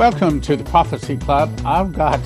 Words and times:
Welcome 0.00 0.40
to 0.40 0.56
the 0.56 0.64
Prophecy 0.64 1.18
Club. 1.18 1.52
I've 1.62 1.92
got, 1.92 2.20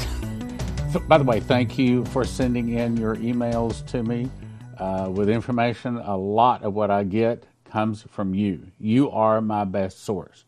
by 1.09 1.19
the 1.19 1.25
way, 1.25 1.41
thank 1.41 1.77
you 1.77 2.05
for 2.05 2.25
sending 2.25 2.69
in 2.69 2.97
your 2.97 3.17
emails 3.17 3.85
to 3.89 4.05
me 4.05 4.31
uh, 4.79 5.11
with 5.13 5.29
information. 5.29 5.97
A 5.97 6.17
lot 6.17 6.63
of 6.63 6.75
what 6.75 6.93
I 6.93 7.03
get 7.03 7.43
comes 7.65 8.03
from 8.03 8.33
you. 8.33 8.69
You 8.79 9.11
are 9.11 9.41
my 9.41 9.65
best 9.65 10.05
source. 10.05 10.45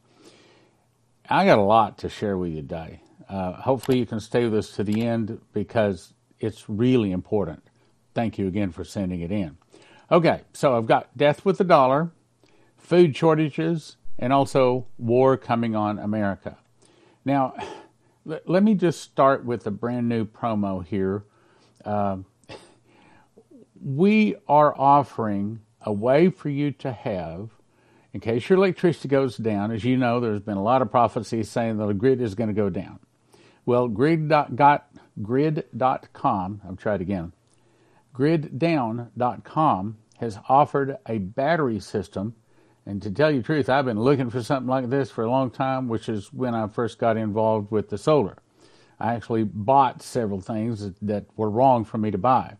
I 1.29 1.45
got 1.45 1.59
a 1.59 1.63
lot 1.63 1.99
to 1.99 2.09
share 2.09 2.39
with 2.39 2.53
you 2.53 2.63
today. 2.63 3.01
Uh, 3.29 3.55
hopefully, 3.55 3.99
you 3.99 4.07
can 4.07 4.21
stay 4.21 4.45
with 4.45 4.55
us 4.55 4.71
to 4.77 4.85
the 4.85 5.05
end 5.05 5.41
because 5.53 6.13
it's 6.39 6.69
really 6.69 7.11
important. 7.11 7.65
Thank 8.15 8.39
you 8.39 8.47
again 8.47 8.71
for 8.71 8.85
sending 8.85 9.21
it 9.21 9.33
in. 9.33 9.57
Okay, 10.13 10.43
so 10.53 10.77
I've 10.77 10.87
got 10.87 11.17
death 11.17 11.45
with 11.45 11.59
the 11.59 11.65
dollar, 11.65 12.13
food 12.77 13.17
shortages, 13.17 13.97
and 14.17 14.33
also 14.33 14.87
war 14.97 15.37
coming 15.37 15.75
on 15.75 15.99
America. 15.99 16.59
Now, 17.27 17.55
let 18.25 18.63
me 18.63 18.75
just 18.77 19.01
start 19.01 19.45
with 19.45 19.67
a 19.67 19.73
brand 19.73 20.09
new 20.09 20.25
promo 20.25 20.87
here. 20.87 21.25
Uh, 21.85 22.19
we 23.85 24.37
are 24.47 24.73
offering 24.79 25.59
a 25.83 25.93
way 25.93 26.31
for 26.31 26.49
you 26.49 26.71
to 26.71 26.93
have, 26.93 27.51
in 28.13 28.21
case 28.21 28.49
your 28.49 28.59
electricity 28.59 29.09
goes 29.09 29.37
down, 29.37 29.73
as 29.73 29.83
you 29.83 29.97
know, 29.97 30.21
there's 30.21 30.41
been 30.41 30.57
a 30.57 30.63
lot 30.63 30.83
of 30.83 30.91
prophecies 30.93 31.51
saying 31.51 31.79
that 31.79 31.87
the 31.87 31.95
grid 31.95 32.21
is 32.21 32.37
going 32.37 32.47
to 32.47 32.55
go 32.55 32.71
down. 32.71 33.01
Well, 33.65 33.89
grid.com, 33.89 34.81
grid.com, 35.21 36.61
I've 36.69 36.77
tried 36.77 37.01
again, 37.01 37.33
griddown.com 38.15 39.97
has 40.21 40.39
offered 40.49 40.97
a 41.09 41.19
battery 41.19 41.81
system. 41.81 42.37
And 42.87 43.03
to 43.03 43.11
tell 43.11 43.33
you 43.33 43.39
the 43.39 43.45
truth, 43.45 43.69
I've 43.69 43.85
been 43.85 44.01
looking 44.01 44.31
for 44.31 44.43
something 44.43 44.69
like 44.69 44.89
this 44.89 45.11
for 45.11 45.25
a 45.25 45.31
long 45.31 45.51
time, 45.51 45.89
which 45.89 46.09
is 46.09 46.33
when 46.33 46.55
I 46.55 46.69
first 46.69 46.99
got 46.99 47.17
involved 47.17 47.73
with 47.73 47.89
the 47.89 47.99
solar. 47.99 48.39
I 49.01 49.13
actually 49.15 49.43
bought 49.43 50.01
several 50.03 50.41
things 50.41 50.93
that, 51.03 51.25
were 51.37 51.51
wrong 51.51 51.85
for 51.85 51.99
me 51.99 52.13
to 52.13 52.19
buy. 52.19 52.57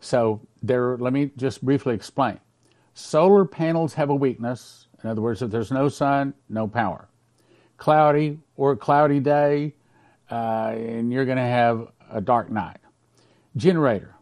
So 0.00 0.40
there, 0.62 0.98
let 0.98 1.14
me 1.14 1.30
just 1.36 1.64
briefly 1.64 1.94
explain. 1.94 2.38
Solar 2.92 3.46
panels 3.46 3.94
have 3.94 4.10
a 4.10 4.14
weakness. 4.14 4.86
In 5.02 5.08
other 5.08 5.22
words, 5.22 5.40
if 5.40 5.50
there's 5.50 5.72
no 5.72 5.88
sun, 5.88 6.34
no 6.48 6.68
power. 6.68 7.08
Cloudy 7.78 8.38
or 8.56 8.76
cloudy 8.76 9.18
day, 9.18 9.74
uh, 10.30 10.74
and 10.76 11.12
you're 11.12 11.24
going 11.24 11.38
to 11.38 11.42
have 11.42 11.88
a 12.10 12.20
dark 12.20 12.50
night. 12.50 12.78
Generator. 13.56 14.14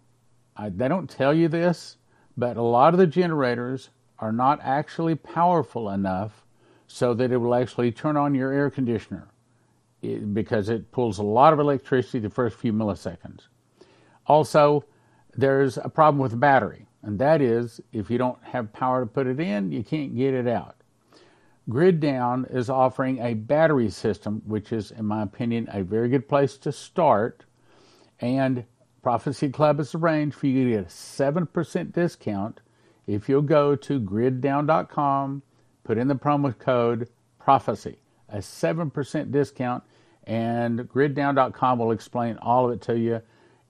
I, 0.56 0.68
they 0.68 0.88
don't 0.88 1.10
tell 1.10 1.34
you 1.34 1.48
this, 1.48 1.98
but 2.36 2.56
a 2.56 2.62
lot 2.62 2.94
of 2.94 2.98
the 2.98 3.06
generators 3.06 3.90
are 4.22 4.32
not 4.32 4.60
actually 4.62 5.16
powerful 5.16 5.90
enough 5.90 6.44
so 6.86 7.12
that 7.12 7.32
it 7.32 7.36
will 7.38 7.56
actually 7.56 7.90
turn 7.90 8.16
on 8.16 8.36
your 8.36 8.52
air 8.52 8.70
conditioner 8.70 9.26
it, 10.00 10.32
because 10.32 10.68
it 10.68 10.92
pulls 10.92 11.18
a 11.18 11.24
lot 11.24 11.52
of 11.52 11.58
electricity 11.58 12.20
the 12.20 12.30
first 12.30 12.56
few 12.56 12.72
milliseconds. 12.72 13.48
Also, 14.28 14.84
there's 15.34 15.76
a 15.76 15.88
problem 15.88 16.22
with 16.22 16.30
the 16.30 16.36
battery, 16.36 16.86
and 17.02 17.18
that 17.18 17.42
is 17.42 17.80
if 17.92 18.10
you 18.10 18.16
don't 18.16 18.40
have 18.44 18.72
power 18.72 19.00
to 19.00 19.06
put 19.06 19.26
it 19.26 19.40
in, 19.40 19.72
you 19.72 19.82
can't 19.82 20.16
get 20.16 20.34
it 20.34 20.46
out. 20.46 20.76
Grid 21.68 21.98
Down 21.98 22.46
is 22.48 22.70
offering 22.70 23.18
a 23.18 23.34
battery 23.34 23.90
system, 23.90 24.40
which 24.46 24.72
is, 24.72 24.92
in 24.92 25.04
my 25.04 25.22
opinion, 25.22 25.68
a 25.72 25.82
very 25.82 26.08
good 26.08 26.28
place 26.28 26.56
to 26.58 26.70
start. 26.70 27.44
And 28.20 28.66
Prophecy 29.02 29.48
Club 29.48 29.78
has 29.78 29.96
arranged 29.96 30.36
for 30.36 30.46
you 30.46 30.64
to 30.64 30.70
get 30.70 30.86
a 30.86 30.88
7% 30.88 31.92
discount 31.92 32.60
if 33.06 33.28
you'll 33.28 33.42
go 33.42 33.76
to 33.76 34.00
griddown.com, 34.00 35.42
put 35.84 35.98
in 35.98 36.08
the 36.08 36.14
promo 36.14 36.58
code 36.58 37.08
prophecy, 37.38 37.98
a 38.28 38.38
7% 38.38 39.30
discount, 39.30 39.84
and 40.24 40.80
griddown.com 40.80 41.78
will 41.78 41.92
explain 41.92 42.38
all 42.38 42.66
of 42.66 42.72
it 42.72 42.80
to 42.82 42.98
you. 42.98 43.22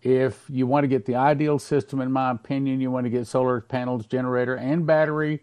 If 0.03 0.44
you 0.48 0.66
want 0.66 0.84
to 0.84 0.88
get 0.88 1.06
the 1.06 1.15
ideal 1.15 1.59
system, 1.59 2.00
in 2.00 2.10
my 2.10 2.32
opinion, 2.32 2.81
you 2.81 2.91
want 2.91 3.04
to 3.04 3.10
get 3.10 3.26
solar 3.26 3.60
panels, 3.60 4.06
generator, 4.06 4.56
and 4.56 4.84
battery. 4.84 5.43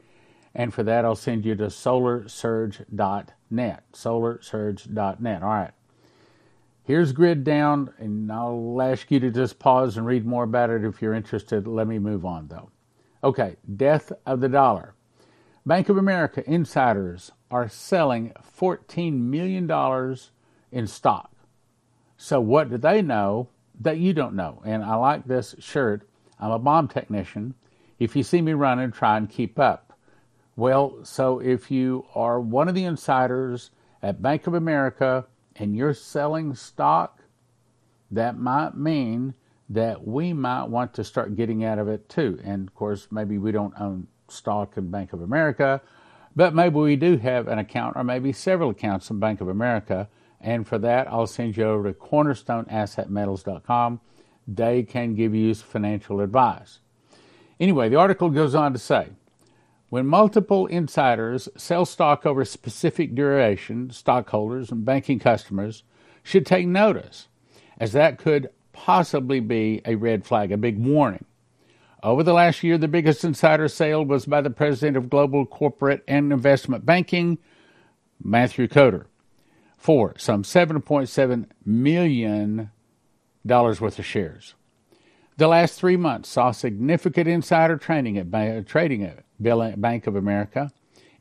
And 0.54 0.74
for 0.74 0.84
that, 0.84 1.06
I'll 1.06 1.16
send 1.16 1.46
you 1.46 1.56
to 1.56 1.68
solarsurge.net. 1.68 3.84
Solarsurge.net. 3.94 5.44
All 5.44 5.50
right. 5.50 5.72
Here's 6.84 7.14
Grid 7.14 7.44
Down, 7.44 7.94
and 8.00 8.32
I'll 8.32 8.82
ask 8.82 9.12
you 9.12 9.20
to 9.20 9.30
just 9.30 9.60
pause 9.60 9.98
and 9.98 10.06
read 10.06 10.26
more 10.26 10.44
about 10.44 10.72
it 10.72 10.84
if 10.84 11.02
you're 11.02 11.14
interested. 11.14 11.68
Let 11.68 11.88
me 11.88 12.00
move 12.00 12.26
on, 12.26 12.48
though. 12.48 12.72
Okay, 13.24 13.58
death 13.76 14.12
of 14.26 14.40
the 14.40 14.50
dollar. 14.50 14.94
Bank 15.66 15.90
of 15.90 15.98
America 15.98 16.44
insiders 16.50 17.32
are 17.52 17.68
selling 17.68 18.34
$14 18.60 19.14
million 19.14 19.70
in 20.72 20.88
stock. 20.88 21.32
So, 22.18 22.40
what 22.40 22.70
do 22.70 22.78
they 22.78 23.02
know 23.02 23.50
that 23.80 23.98
you 23.98 24.14
don't 24.14 24.36
know. 24.36 24.62
And 24.66 24.84
I 24.84 24.96
like 24.96 25.26
this 25.26 25.56
shirt. 25.60 26.08
I'm 26.40 26.52
a 26.52 26.60
bomb 26.60 26.88
technician. 26.88 27.56
If 27.98 28.16
you 28.16 28.24
see 28.24 28.42
me 28.42 28.54
running, 28.54 28.92
try 28.92 29.18
and 29.18 29.30
keep 29.30 29.60
up. 29.60 29.94
Well, 30.56 31.00
so 31.04 31.40
if 31.40 31.72
you 31.72 32.06
are 32.14 32.40
one 32.40 32.68
of 32.68 32.76
the 32.76 32.84
insiders 32.84 33.72
at 34.04 34.22
Bank 34.22 34.48
of 34.48 34.54
America 34.54 35.26
and 35.56 35.76
you're 35.76 35.94
selling 35.94 36.54
stock, 36.56 37.22
that 38.12 38.38
might 38.38 38.76
mean 38.76 39.34
that 39.70 40.08
we 40.08 40.34
might 40.34 40.66
want 40.66 40.94
to 40.96 41.04
start 41.04 41.36
getting 41.36 41.64
out 41.64 41.80
of 41.80 41.88
it 41.88 42.10
too. 42.10 42.40
And 42.44 42.68
of 42.68 42.74
course, 42.74 43.08
maybe 43.12 43.38
we 43.38 43.52
don't 43.52 43.80
own 43.80 44.08
stock 44.28 44.78
in 44.78 44.90
Bank 44.90 45.14
of 45.14 45.22
America, 45.22 45.82
but 46.36 46.54
maybe 46.54 46.76
we 46.76 46.96
do 46.96 47.18
have 47.18 47.48
an 47.48 47.60
account 47.60 47.96
or 47.96 48.04
maybe 48.04 48.34
several 48.34 48.72
accounts 48.72 49.10
in 49.10 49.20
Bank 49.20 49.42
of 49.42 49.48
America 49.48 50.10
and 50.42 50.68
for 50.68 50.78
that, 50.80 51.08
I'll 51.12 51.28
send 51.28 51.56
you 51.58 51.66
over 51.66 51.92
to 51.92 51.98
cornerstoneassetmetals.com. 51.98 54.00
They 54.48 54.84
can 54.84 55.16
give 55.16 55.36
you 55.36 55.54
financial 55.54 56.22
advice. 56.22 56.80
Anyway, 57.60 57.90
the 57.90 57.98
article 57.98 58.30
goes 58.30 58.56
on 58.56 58.72
to 58.74 58.80
say 58.80 59.10
when 59.90 60.06
multiple 60.06 60.66
insiders 60.68 61.50
sell 61.58 61.86
stock 61.86 62.26
over 62.26 62.40
a 62.42 62.46
specific 62.46 63.16
duration, 63.16 63.92
stockholders 63.92 64.72
and 64.72 64.86
banking 64.86 65.20
customers 65.20 65.84
should 66.24 66.46
take 66.46 66.68
notice, 66.68 67.28
as 67.80 67.92
that 67.94 68.18
could 68.18 68.50
possibly 68.86 69.42
be 69.42 69.82
a 69.86 69.96
red 69.96 70.26
flag, 70.26 70.54
a 70.54 70.58
big 70.58 70.78
warning. 70.78 71.26
Over 72.02 72.24
the 72.24 72.34
last 72.34 72.64
year, 72.64 72.78
the 72.78 72.88
biggest 72.88 73.26
insider 73.26 73.68
sale 73.68 74.06
was 74.06 74.26
by 74.26 74.40
the 74.40 74.50
president 74.50 74.96
of 74.96 75.10
Global 75.10 75.46
Corporate 75.46 76.02
and 76.08 76.32
Investment 76.32 76.86
Banking, 76.86 77.38
Matthew 78.24 78.70
Koder 78.70 79.08
for 79.78 80.14
some 80.18 80.44
$7.7 80.44 81.46
million 81.66 82.72
worth 83.46 84.00
of 84.00 84.06
shares. 84.06 84.56
The 85.38 85.48
last 85.48 85.80
three 85.80 85.98
months 85.98 86.30
saw 86.30 86.52
significant 86.52 87.28
insider 87.28 87.78
trading 87.78 88.18
at, 88.18 88.68
trading 88.68 89.04
at 89.04 89.24
Bank 89.82 90.08
of 90.08 90.16
America. 90.16 90.72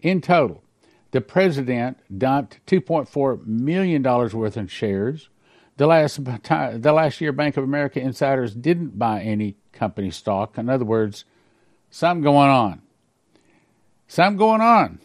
In 0.01 0.21
total, 0.21 0.63
the 1.11 1.21
president 1.21 1.99
dumped 2.19 2.65
$2.4 2.67 3.47
million 3.47 4.03
worth 4.03 4.57
of 4.57 4.71
shares. 4.73 5.29
The 5.79 5.87
last, 5.87 6.23
the 6.25 6.93
last 6.93 7.21
year, 7.21 7.33
Bank 7.33 7.57
of 7.57 7.63
America 7.63 8.01
insiders 8.01 8.53
didn't 8.53 8.99
buy 8.99 9.23
any 9.23 9.55
company 9.73 10.11
stock. 10.11 10.59
In 10.59 10.69
other 10.69 10.85
words, 10.85 11.25
something 11.89 12.25
going 12.25 12.51
on. 12.51 12.83
Something 14.09 14.39
going 14.39 14.61
on. 14.61 14.99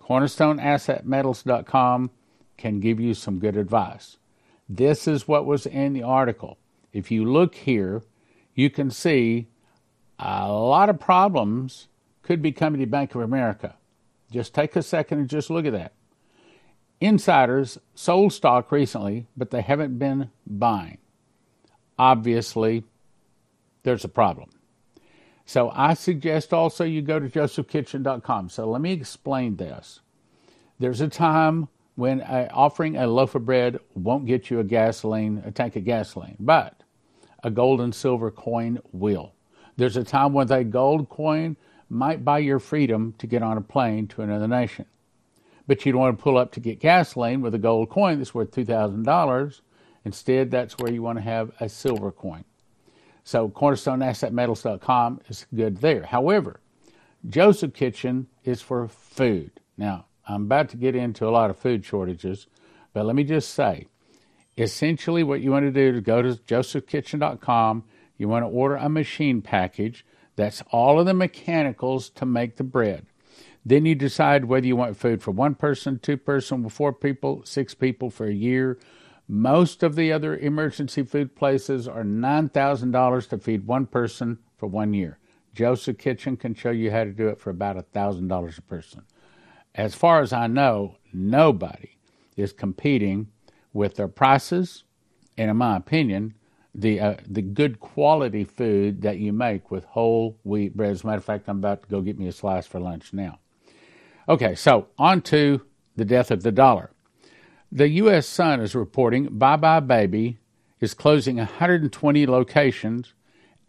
CornerstoneAssetMetals.com 0.00 2.12
can 2.56 2.78
give 2.78 3.00
you 3.00 3.12
some 3.12 3.40
good 3.40 3.56
advice. 3.56 4.18
This 4.68 5.08
is 5.08 5.26
what 5.26 5.46
was 5.46 5.66
in 5.66 5.94
the 5.94 6.04
article. 6.04 6.58
If 6.92 7.10
you 7.10 7.24
look 7.24 7.56
here, 7.56 8.04
you 8.54 8.70
can 8.70 8.92
see 8.92 9.48
a 10.20 10.48
lot 10.48 10.90
of 10.90 11.00
problems 11.00 11.88
could 12.22 12.40
be 12.40 12.52
coming 12.52 12.80
to 12.80 12.86
Bank 12.86 13.16
of 13.16 13.22
America. 13.22 13.74
Just 14.30 14.54
take 14.54 14.76
a 14.76 14.82
second 14.82 15.18
and 15.18 15.28
just 15.28 15.50
look 15.50 15.66
at 15.66 15.72
that. 15.72 15.92
Insiders 17.00 17.78
sold 17.94 18.32
stock 18.32 18.72
recently, 18.72 19.26
but 19.36 19.50
they 19.50 19.62
haven't 19.62 19.98
been 19.98 20.30
buying. 20.46 20.98
Obviously, 21.98 22.84
there's 23.84 24.04
a 24.04 24.08
problem. 24.08 24.50
So 25.44 25.70
I 25.74 25.94
suggest 25.94 26.52
also 26.52 26.84
you 26.84 27.00
go 27.00 27.18
to 27.18 27.28
josephkitchen.com. 27.28 28.50
So 28.50 28.68
let 28.68 28.80
me 28.80 28.92
explain 28.92 29.56
this. 29.56 30.00
There's 30.78 31.00
a 31.00 31.08
time 31.08 31.68
when 31.94 32.20
uh, 32.20 32.48
offering 32.52 32.96
a 32.96 33.06
loaf 33.06 33.34
of 33.34 33.46
bread 33.46 33.78
won't 33.94 34.26
get 34.26 34.50
you 34.50 34.60
a 34.60 34.64
gasoline, 34.64 35.42
a 35.44 35.50
tank 35.50 35.74
of 35.76 35.84
gasoline, 35.84 36.36
but 36.38 36.82
a 37.42 37.50
gold 37.50 37.80
and 37.80 37.94
silver 37.94 38.30
coin 38.30 38.78
will. 38.92 39.32
There's 39.76 39.96
a 39.96 40.04
time 40.04 40.32
when 40.32 40.50
a 40.52 40.64
gold 40.64 41.08
coin 41.08 41.56
might 41.88 42.24
buy 42.24 42.38
your 42.38 42.58
freedom 42.58 43.14
to 43.18 43.26
get 43.26 43.42
on 43.42 43.56
a 43.56 43.62
plane 43.62 44.06
to 44.08 44.22
another 44.22 44.48
nation. 44.48 44.84
But 45.68 45.86
you 45.86 45.92
don't 45.92 46.00
want 46.00 46.18
to 46.18 46.22
pull 46.22 46.36
up 46.36 46.50
to 46.52 46.60
get 46.60 46.80
gasoline 46.80 47.42
with 47.42 47.54
a 47.54 47.58
gold 47.58 47.90
coin 47.90 48.18
that's 48.18 48.34
worth 48.34 48.50
$2,000. 48.50 49.60
Instead, 50.04 50.50
that's 50.50 50.76
where 50.78 50.90
you 50.90 51.02
want 51.02 51.18
to 51.18 51.22
have 51.22 51.52
a 51.60 51.68
silver 51.68 52.10
coin. 52.10 52.44
So 53.22 53.50
cornerstoneassetmetals.com 53.50 55.20
is 55.28 55.46
good 55.54 55.76
there. 55.76 56.04
However, 56.04 56.60
Joseph 57.28 57.74
Kitchen 57.74 58.26
is 58.44 58.62
for 58.62 58.88
food. 58.88 59.50
Now, 59.76 60.06
I'm 60.26 60.44
about 60.44 60.70
to 60.70 60.78
get 60.78 60.96
into 60.96 61.28
a 61.28 61.30
lot 61.30 61.50
of 61.50 61.58
food 61.58 61.84
shortages, 61.84 62.46
But 62.94 63.04
let 63.04 63.14
me 63.14 63.24
just 63.24 63.50
say, 63.52 63.86
essentially 64.56 65.22
what 65.22 65.42
you 65.42 65.50
want 65.50 65.66
to 65.66 65.70
do 65.70 65.98
is 65.98 66.02
go 66.02 66.22
to 66.22 66.30
josephkitchen.com. 66.30 67.84
You 68.16 68.28
want 68.28 68.44
to 68.44 68.48
order 68.48 68.76
a 68.76 68.88
machine 68.88 69.42
package. 69.42 70.06
That's 70.36 70.62
all 70.70 70.98
of 70.98 71.04
the 71.04 71.14
mechanicals 71.14 72.08
to 72.10 72.24
make 72.24 72.56
the 72.56 72.64
bread. 72.64 73.07
Then 73.68 73.84
you 73.84 73.94
decide 73.94 74.46
whether 74.46 74.66
you 74.66 74.76
want 74.76 74.96
food 74.96 75.22
for 75.22 75.32
one 75.32 75.54
person, 75.54 75.98
two 75.98 76.16
person, 76.16 76.66
four 76.70 76.90
people, 76.90 77.42
six 77.44 77.74
people 77.74 78.08
for 78.08 78.26
a 78.26 78.32
year. 78.32 78.78
Most 79.28 79.82
of 79.82 79.94
the 79.94 80.10
other 80.10 80.38
emergency 80.38 81.02
food 81.02 81.36
places 81.36 81.86
are 81.86 82.02
$9,000 82.02 83.28
to 83.28 83.36
feed 83.36 83.66
one 83.66 83.84
person 83.84 84.38
for 84.56 84.68
one 84.68 84.94
year. 84.94 85.18
Joseph 85.52 85.98
Kitchen 85.98 86.34
can 86.38 86.54
show 86.54 86.70
you 86.70 86.90
how 86.90 87.04
to 87.04 87.12
do 87.12 87.28
it 87.28 87.38
for 87.38 87.50
about 87.50 87.76
$1,000 87.92 88.58
a 88.58 88.62
person. 88.62 89.02
As 89.74 89.94
far 89.94 90.22
as 90.22 90.32
I 90.32 90.46
know, 90.46 90.96
nobody 91.12 91.98
is 92.38 92.54
competing 92.54 93.28
with 93.74 93.96
their 93.96 94.08
prices, 94.08 94.84
and 95.36 95.50
in 95.50 95.58
my 95.58 95.76
opinion, 95.76 96.32
the 96.74 97.00
uh, 97.00 97.16
the 97.28 97.42
good 97.42 97.80
quality 97.80 98.44
food 98.44 99.02
that 99.02 99.18
you 99.18 99.32
make 99.32 99.70
with 99.70 99.84
whole 99.84 100.38
wheat 100.42 100.74
bread. 100.74 100.92
As 100.92 101.04
a 101.04 101.06
matter 101.06 101.18
of 101.18 101.24
fact, 101.24 101.48
I'm 101.48 101.58
about 101.58 101.82
to 101.82 101.88
go 101.88 102.00
get 102.00 102.18
me 102.18 102.28
a 102.28 102.32
slice 102.32 102.66
for 102.66 102.80
lunch 102.80 103.12
now. 103.12 103.40
Okay, 104.28 104.54
so 104.54 104.88
on 104.98 105.22
to 105.22 105.62
the 105.96 106.04
death 106.04 106.30
of 106.30 106.42
the 106.42 106.52
dollar. 106.52 106.90
The 107.72 107.88
U.S. 107.88 108.26
Sun 108.26 108.60
is 108.60 108.74
reporting 108.74 109.28
Buy 109.30 109.56
Buy 109.56 109.80
Baby 109.80 110.38
is 110.80 110.92
closing 110.94 111.36
120 111.36 112.26
locations, 112.26 113.14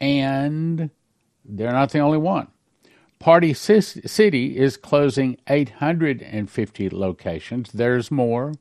and 0.01 0.89
they're 1.45 1.71
not 1.71 1.91
the 1.91 1.99
only 1.99 2.17
one. 2.17 2.47
Party 3.19 3.53
City 3.53 4.57
is 4.57 4.77
closing 4.77 5.37
850 5.47 6.89
locations. 6.89 7.71
There's 7.71 8.11
more. 8.11 8.53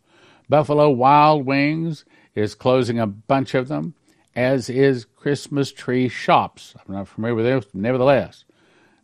Buffalo 0.48 0.90
Wild 0.90 1.46
Wings 1.46 2.04
is 2.34 2.54
closing 2.54 2.98
a 2.98 3.06
bunch 3.06 3.54
of 3.54 3.68
them, 3.68 3.94
as 4.34 4.70
is 4.70 5.04
Christmas 5.04 5.72
Tree 5.72 6.08
Shops. 6.08 6.74
I'm 6.76 6.94
not 6.94 7.08
familiar 7.08 7.34
with 7.34 7.44
those, 7.44 7.66
nevertheless. 7.74 8.44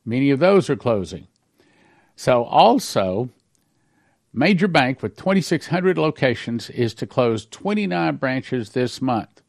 Many 0.05 0.31
of 0.31 0.39
those 0.39 0.71
are 0.71 0.77
closing. 0.77 1.27
So, 2.17 2.45
also, 2.45 3.31
Major 4.33 4.69
Bank 4.69 5.03
with 5.03 5.17
2,600 5.17 5.99
locations 5.99 6.71
is 6.71 6.95
to 6.95 7.07
close 7.07 7.47
29 7.47 8.17
branches 8.17 8.71
this 8.71 9.01
month. 9.01 9.43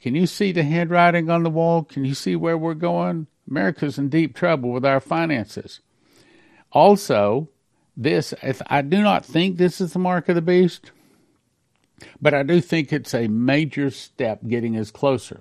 Can 0.00 0.14
you 0.14 0.26
see 0.26 0.52
the 0.52 0.62
handwriting 0.62 1.30
on 1.30 1.42
the 1.42 1.50
wall? 1.50 1.82
Can 1.82 2.04
you 2.04 2.14
see 2.14 2.36
where 2.36 2.58
we're 2.58 2.74
going? 2.74 3.26
America's 3.48 3.98
in 3.98 4.08
deep 4.08 4.34
trouble 4.34 4.70
with 4.70 4.84
our 4.84 5.00
finances. 5.00 5.80
Also, 6.72 7.48
this, 7.96 8.34
if 8.42 8.60
I 8.66 8.82
do 8.82 9.02
not 9.02 9.24
think 9.24 9.56
this 9.56 9.80
is 9.80 9.92
the 9.92 9.98
mark 9.98 10.28
of 10.28 10.34
the 10.34 10.42
beast, 10.42 10.90
but 12.20 12.34
I 12.34 12.42
do 12.42 12.60
think 12.60 12.92
it's 12.92 13.14
a 13.14 13.28
major 13.28 13.90
step 13.90 14.40
getting 14.46 14.76
us 14.76 14.90
closer. 14.90 15.40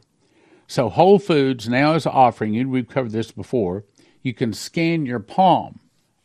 So 0.67 0.89
Whole 0.89 1.19
Foods 1.19 1.67
now 1.67 1.93
is 1.93 2.05
offering 2.05 2.53
you, 2.53 2.69
we've 2.69 2.87
covered 2.87 3.11
this 3.11 3.31
before, 3.31 3.83
you 4.25 4.33
can 4.33 4.51
scan 4.51 5.05
your 5.05 5.19
palm 5.19 5.79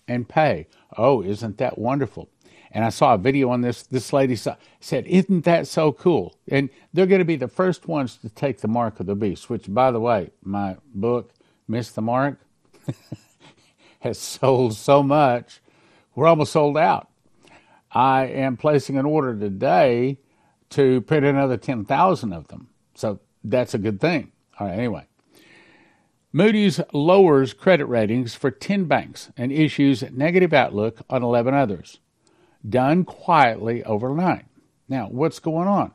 and 0.09 0.27
pay. 0.27 0.67
Oh, 0.97 1.23
isn't 1.23 1.59
that 1.59 1.77
wonderful? 1.77 2.31
And 2.73 2.83
I 2.83 2.89
saw 2.89 3.13
a 3.13 3.19
video 3.19 3.51
on 3.51 3.61
this. 3.61 3.83
This 3.83 4.11
lady 4.11 4.37
saw, 4.37 4.57
said, 4.81 5.07
Isn't 5.07 5.45
that 5.45 5.67
so 5.67 5.93
cool? 5.93 6.35
And 6.49 6.71
they're 6.95 7.07
going 7.07 7.19
to 7.19 7.27
be 7.27 7.37
the 7.37 7.47
first 7.47 7.87
ones 7.87 8.17
to 8.19 8.31
take 8.31 8.63
the 8.63 8.69
mark 8.69 9.01
of 9.01 9.07
the 9.07 9.15
beast, 9.15 9.51
which, 9.51 9.67
by 9.69 9.91
the 9.91 10.01
way, 10.01 10.31
my 10.43 10.79
book, 10.95 11.35
Miss 11.69 11.91
the 11.91 12.01
mark, 12.01 12.41
has 14.01 14.19
sold 14.19 14.75
so 14.75 15.03
much. 15.03 15.61
We're 16.15 16.27
almost 16.27 16.53
sold 16.53 16.79
out. 16.79 17.11
I 17.93 18.29
am 18.29 18.57
placing 18.57 18.97
an 18.97 19.05
order 19.05 19.39
today 19.39 20.21
to 20.71 21.03
print 21.03 21.27
another 21.27 21.59
10,000 21.59 22.33
of 22.33 22.49
them. 22.49 22.71
So 22.95 23.21
that's 23.45 23.75
a 23.75 23.79
good 23.79 24.01
thing. 24.01 24.33
All 24.59 24.69
right, 24.69 24.79
anyway. 24.79 25.10
Moody's 26.33 26.81
lowers 26.93 27.53
credit 27.53 27.87
ratings 27.87 28.37
for 28.37 28.53
10 28.53 28.85
banks 28.85 29.31
and 29.37 29.51
issues 29.51 30.05
negative 30.13 30.53
outlook 30.53 31.01
on 31.11 31.25
11 31.25 31.55
others. 31.55 31.99
Done 32.69 33.05
quietly 33.05 33.83
overnight. 33.83 34.45
Now, 34.89 35.09
what's 35.09 35.41
going 35.41 35.67
on? 35.67 35.93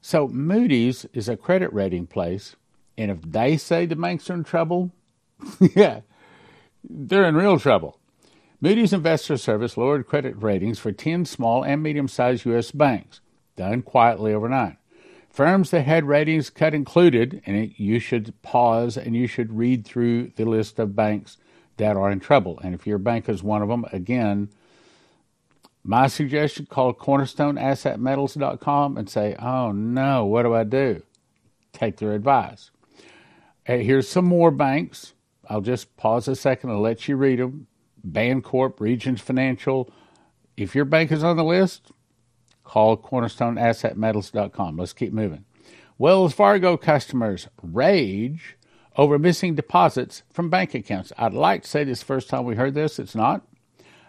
So, 0.00 0.26
Moody's 0.26 1.04
is 1.12 1.28
a 1.28 1.36
credit 1.36 1.72
rating 1.72 2.06
place, 2.06 2.56
and 2.96 3.10
if 3.10 3.22
they 3.22 3.56
say 3.56 3.86
the 3.86 3.96
banks 3.96 4.28
are 4.30 4.34
in 4.34 4.44
trouble, 4.44 4.90
yeah, 5.60 6.00
they're 6.82 7.28
in 7.28 7.36
real 7.36 7.58
trouble. 7.58 7.98
Moody's 8.60 8.92
Investor 8.92 9.36
Service 9.36 9.76
lowered 9.76 10.06
credit 10.06 10.40
ratings 10.40 10.78
for 10.80 10.90
10 10.90 11.24
small 11.24 11.62
and 11.62 11.82
medium 11.82 12.08
sized 12.08 12.44
U.S. 12.46 12.72
banks, 12.72 13.20
done 13.56 13.82
quietly 13.82 14.32
overnight. 14.32 14.76
Firms 15.30 15.70
that 15.70 15.82
had 15.82 16.04
ratings 16.04 16.50
cut 16.50 16.74
included, 16.74 17.42
and 17.46 17.56
it, 17.56 17.72
you 17.76 18.00
should 18.00 18.34
pause 18.42 18.96
and 18.96 19.14
you 19.14 19.26
should 19.26 19.56
read 19.56 19.84
through 19.84 20.32
the 20.36 20.44
list 20.44 20.78
of 20.78 20.96
banks 20.96 21.36
that 21.76 21.96
are 21.96 22.10
in 22.10 22.20
trouble. 22.20 22.58
And 22.62 22.74
if 22.74 22.86
your 22.86 22.98
bank 22.98 23.28
is 23.28 23.42
one 23.42 23.62
of 23.62 23.68
them, 23.68 23.84
again, 23.92 24.50
my 25.84 26.08
suggestion 26.08 26.66
call 26.66 26.92
cornerstoneassetmetals.com 26.92 28.96
and 28.96 29.08
say, 29.08 29.36
oh 29.38 29.72
no, 29.72 30.24
what 30.24 30.42
do 30.42 30.54
I 30.54 30.64
do? 30.64 31.02
Take 31.72 31.98
their 31.98 32.12
advice. 32.12 32.70
Hey, 33.64 33.84
here's 33.84 34.08
some 34.08 34.24
more 34.24 34.50
banks 34.50 35.12
I'll 35.48 35.60
just 35.60 35.96
pause 35.96 36.28
a 36.28 36.36
second 36.36 36.70
and 36.70 36.80
let 36.80 37.08
you 37.08 37.16
read 37.16 37.38
them. 37.38 37.66
Bancorp, 38.06 38.80
Regions 38.80 39.20
Financial. 39.20 39.90
If 40.56 40.74
your 40.74 40.84
bank 40.84 41.10
is 41.10 41.24
on 41.24 41.36
the 41.36 41.44
list, 41.44 41.90
call 42.68 42.96
cornerstoneassetmetals.com. 42.98 44.76
Let's 44.76 44.92
keep 44.92 45.12
moving. 45.12 45.44
Wells 45.96 46.34
Fargo 46.34 46.76
customers 46.76 47.48
rage 47.62 48.56
over 48.96 49.18
missing 49.18 49.54
deposits 49.54 50.22
from 50.30 50.50
bank 50.50 50.74
accounts. 50.74 51.12
I'd 51.16 51.32
like 51.32 51.62
to 51.62 51.68
say 51.68 51.84
this 51.84 52.02
first 52.02 52.28
time 52.28 52.44
we 52.44 52.56
heard 52.56 52.74
this, 52.74 52.98
it's 52.98 53.14
not. 53.14 53.46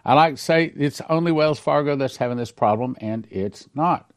I 0.04 0.14
like 0.14 0.34
to 0.36 0.42
say 0.42 0.72
it's 0.76 1.00
only 1.08 1.32
Wells 1.32 1.58
Fargo 1.58 1.96
that's 1.96 2.18
having 2.18 2.36
this 2.36 2.52
problem, 2.52 2.96
and 3.00 3.26
it's 3.30 3.68
not. 3.74 4.10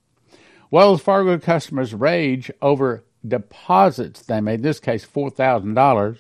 Wells 0.70 1.02
Fargo 1.02 1.38
customers 1.38 1.94
rage 1.94 2.52
over 2.62 3.04
deposits 3.26 4.22
they 4.22 4.42
made, 4.42 4.56
in 4.56 4.62
this 4.62 4.80
case 4.80 5.06
$4,000, 5.06 6.18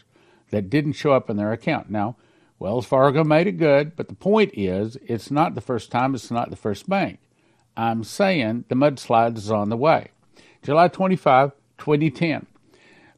that 0.51 0.69
didn't 0.69 0.93
show 0.93 1.11
up 1.11 1.29
in 1.29 1.37
their 1.37 1.51
account. 1.51 1.89
Now, 1.89 2.15
Wells 2.57 2.85
Fargo 2.85 3.23
made 3.23 3.47
it 3.47 3.53
good, 3.53 3.95
but 3.95 4.07
the 4.07 4.15
point 4.15 4.51
is, 4.53 4.97
it's 5.05 5.29
not 5.29 5.55
the 5.55 5.61
first 5.61 5.91
time, 5.91 6.15
it's 6.15 6.31
not 6.31 6.49
the 6.49 6.55
first 6.55 6.87
bank. 6.87 7.19
I'm 7.75 8.03
saying 8.03 8.65
the 8.69 8.75
mudslide 8.75 9.37
is 9.37 9.51
on 9.51 9.69
the 9.69 9.77
way. 9.77 10.09
July 10.61 10.87
25, 10.87 11.51
2010. 11.77 12.45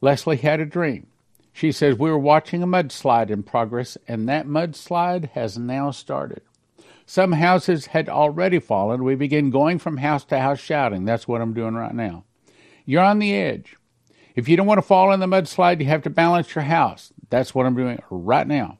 Leslie 0.01 0.38
had 0.38 0.59
a 0.59 0.65
dream. 0.65 1.07
She 1.53 1.71
says, 1.71 1.97
We 1.97 2.09
were 2.09 2.19
watching 2.19 2.62
a 2.62 2.67
mudslide 2.67 3.29
in 3.29 3.43
progress, 3.43 3.97
and 4.07 4.27
that 4.27 4.47
mudslide 4.47 5.31
has 5.31 5.57
now 5.57 5.91
started. 5.91 6.41
Some 7.05 7.33
houses 7.33 7.88
had 7.88 8.09
already 8.09 8.59
fallen. 8.59 9.03
We 9.03 9.15
began 9.15 9.51
going 9.51 9.79
from 9.79 9.97
house 9.97 10.25
to 10.25 10.39
house 10.39 10.59
shouting. 10.59 11.05
That's 11.05 11.27
what 11.27 11.41
I'm 11.41 11.53
doing 11.53 11.75
right 11.75 11.93
now. 11.93 12.25
You're 12.85 13.03
on 13.03 13.19
the 13.19 13.33
edge. 13.33 13.77
If 14.35 14.50
you 14.50 14.57
don't 14.57 14.67
want 14.67 14.79
to 14.79 14.88
fall 14.88 15.13
in 15.13 15.19
the 15.19 15.27
mudslide, 15.27 15.79
you 15.79 15.85
have 15.85 16.01
to 16.03 16.09
balance 16.09 16.53
your 16.55 16.63
house. 16.63 17.13
That's 17.29 17.55
what 17.55 17.65
I'm 17.65 17.75
doing 17.75 18.01
right 18.09 18.47
now. 18.47 18.79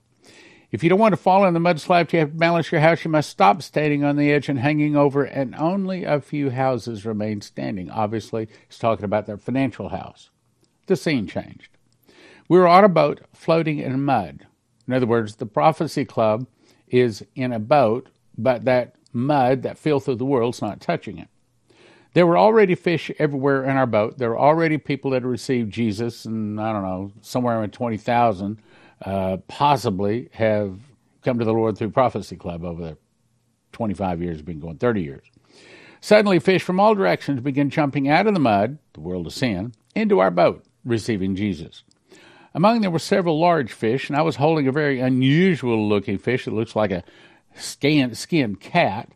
If 0.76 0.84
you 0.84 0.90
don't 0.90 1.00
want 1.00 1.14
to 1.14 1.18
fall 1.18 1.46
in 1.46 1.54
the 1.54 1.60
mudslide, 1.62 2.12
you 2.12 2.20
have 2.20 2.32
to 2.32 2.36
balance 2.36 2.70
your 2.70 2.82
house. 2.82 3.06
You 3.06 3.10
must 3.10 3.30
stop 3.30 3.62
standing 3.62 4.04
on 4.04 4.18
the 4.18 4.30
edge 4.30 4.50
and 4.50 4.60
hanging 4.60 4.94
over, 4.98 5.24
and 5.24 5.56
only 5.56 6.04
a 6.04 6.20
few 6.20 6.50
houses 6.50 7.06
remain 7.06 7.40
standing. 7.40 7.90
Obviously, 7.90 8.50
he's 8.68 8.78
talking 8.78 9.06
about 9.06 9.26
their 9.26 9.38
financial 9.38 9.88
house. 9.88 10.32
The 10.88 10.98
scene 10.98 11.28
changed. 11.28 11.70
We 12.50 12.60
were 12.60 12.68
on 12.68 12.84
a 12.84 12.90
boat 12.90 13.22
floating 13.32 13.80
in 13.80 14.04
mud. 14.04 14.48
In 14.86 14.94
other 14.94 15.06
words, 15.06 15.38
the 15.38 15.46
prophecy 15.46 16.04
club 16.04 16.46
is 16.90 17.26
in 17.36 17.54
a 17.54 17.60
boat, 17.60 18.10
but 18.38 18.66
that 18.66 18.96
mud, 19.14 19.62
that 19.62 19.78
filth 19.78 20.10
of 20.10 20.18
the 20.18 20.26
world, 20.26 20.56
is 20.56 20.62
not 20.62 20.82
touching 20.82 21.18
it. 21.18 21.30
There 22.16 22.28
were 22.28 22.38
already 22.38 22.76
fish 22.76 23.10
everywhere 23.18 23.64
in 23.64 23.78
our 23.78 23.88
boat. 23.88 24.18
There 24.18 24.32
were 24.32 24.40
already 24.40 24.78
people 24.78 25.12
that 25.12 25.22
had 25.22 25.26
received 25.26 25.72
Jesus, 25.72 26.26
and 26.26 26.60
I 26.60 26.74
don't 26.74 26.84
know, 26.84 27.14
somewhere 27.22 27.60
around 27.60 27.72
20,000 27.72 28.62
uh, 29.06 29.38
possibly 29.48 30.30
have 30.34 30.78
come 31.24 31.40
to 31.40 31.46
the 31.46 31.54
Lord 31.54 31.78
through 31.78 31.92
Prophecy 31.92 32.36
Club 32.36 32.64
over 32.64 32.84
there. 32.84 32.98
25 33.72 34.22
years, 34.22 34.42
been 34.42 34.60
going 34.60 34.78
30 34.78 35.02
years. 35.02 35.26
Suddenly, 36.00 36.40
fish 36.40 36.64
from 36.64 36.80
all 36.80 36.96
directions 36.96 37.42
begin 37.42 37.70
jumping 37.70 38.08
out 38.08 38.28
of 38.28 38.34
the 38.34 38.40
mud, 38.40 38.78
the 38.94 39.02
world 39.02 39.28
of 39.28 39.34
sin, 39.34 39.74
into 39.96 40.20
our 40.20 40.32
boat, 40.32 40.64
receiving 40.84 41.36
Jesus. 41.36 41.84
Among 42.54 42.82
them 42.82 42.94
were 42.94 43.00
several 43.00 43.40
large 43.40 43.74
fish, 43.74 44.10
and 44.10 44.18
I 44.18 44.22
was 44.22 44.38
holding 44.38 44.68
a 44.68 44.72
very 44.72 45.00
unusual 45.02 45.90
looking 45.90 46.18
fish 46.18 46.46
that 46.46 46.54
looks 46.54 46.76
like 46.76 46.92
a 46.92 47.04
skinned 47.58 48.62
cat. 48.62 49.10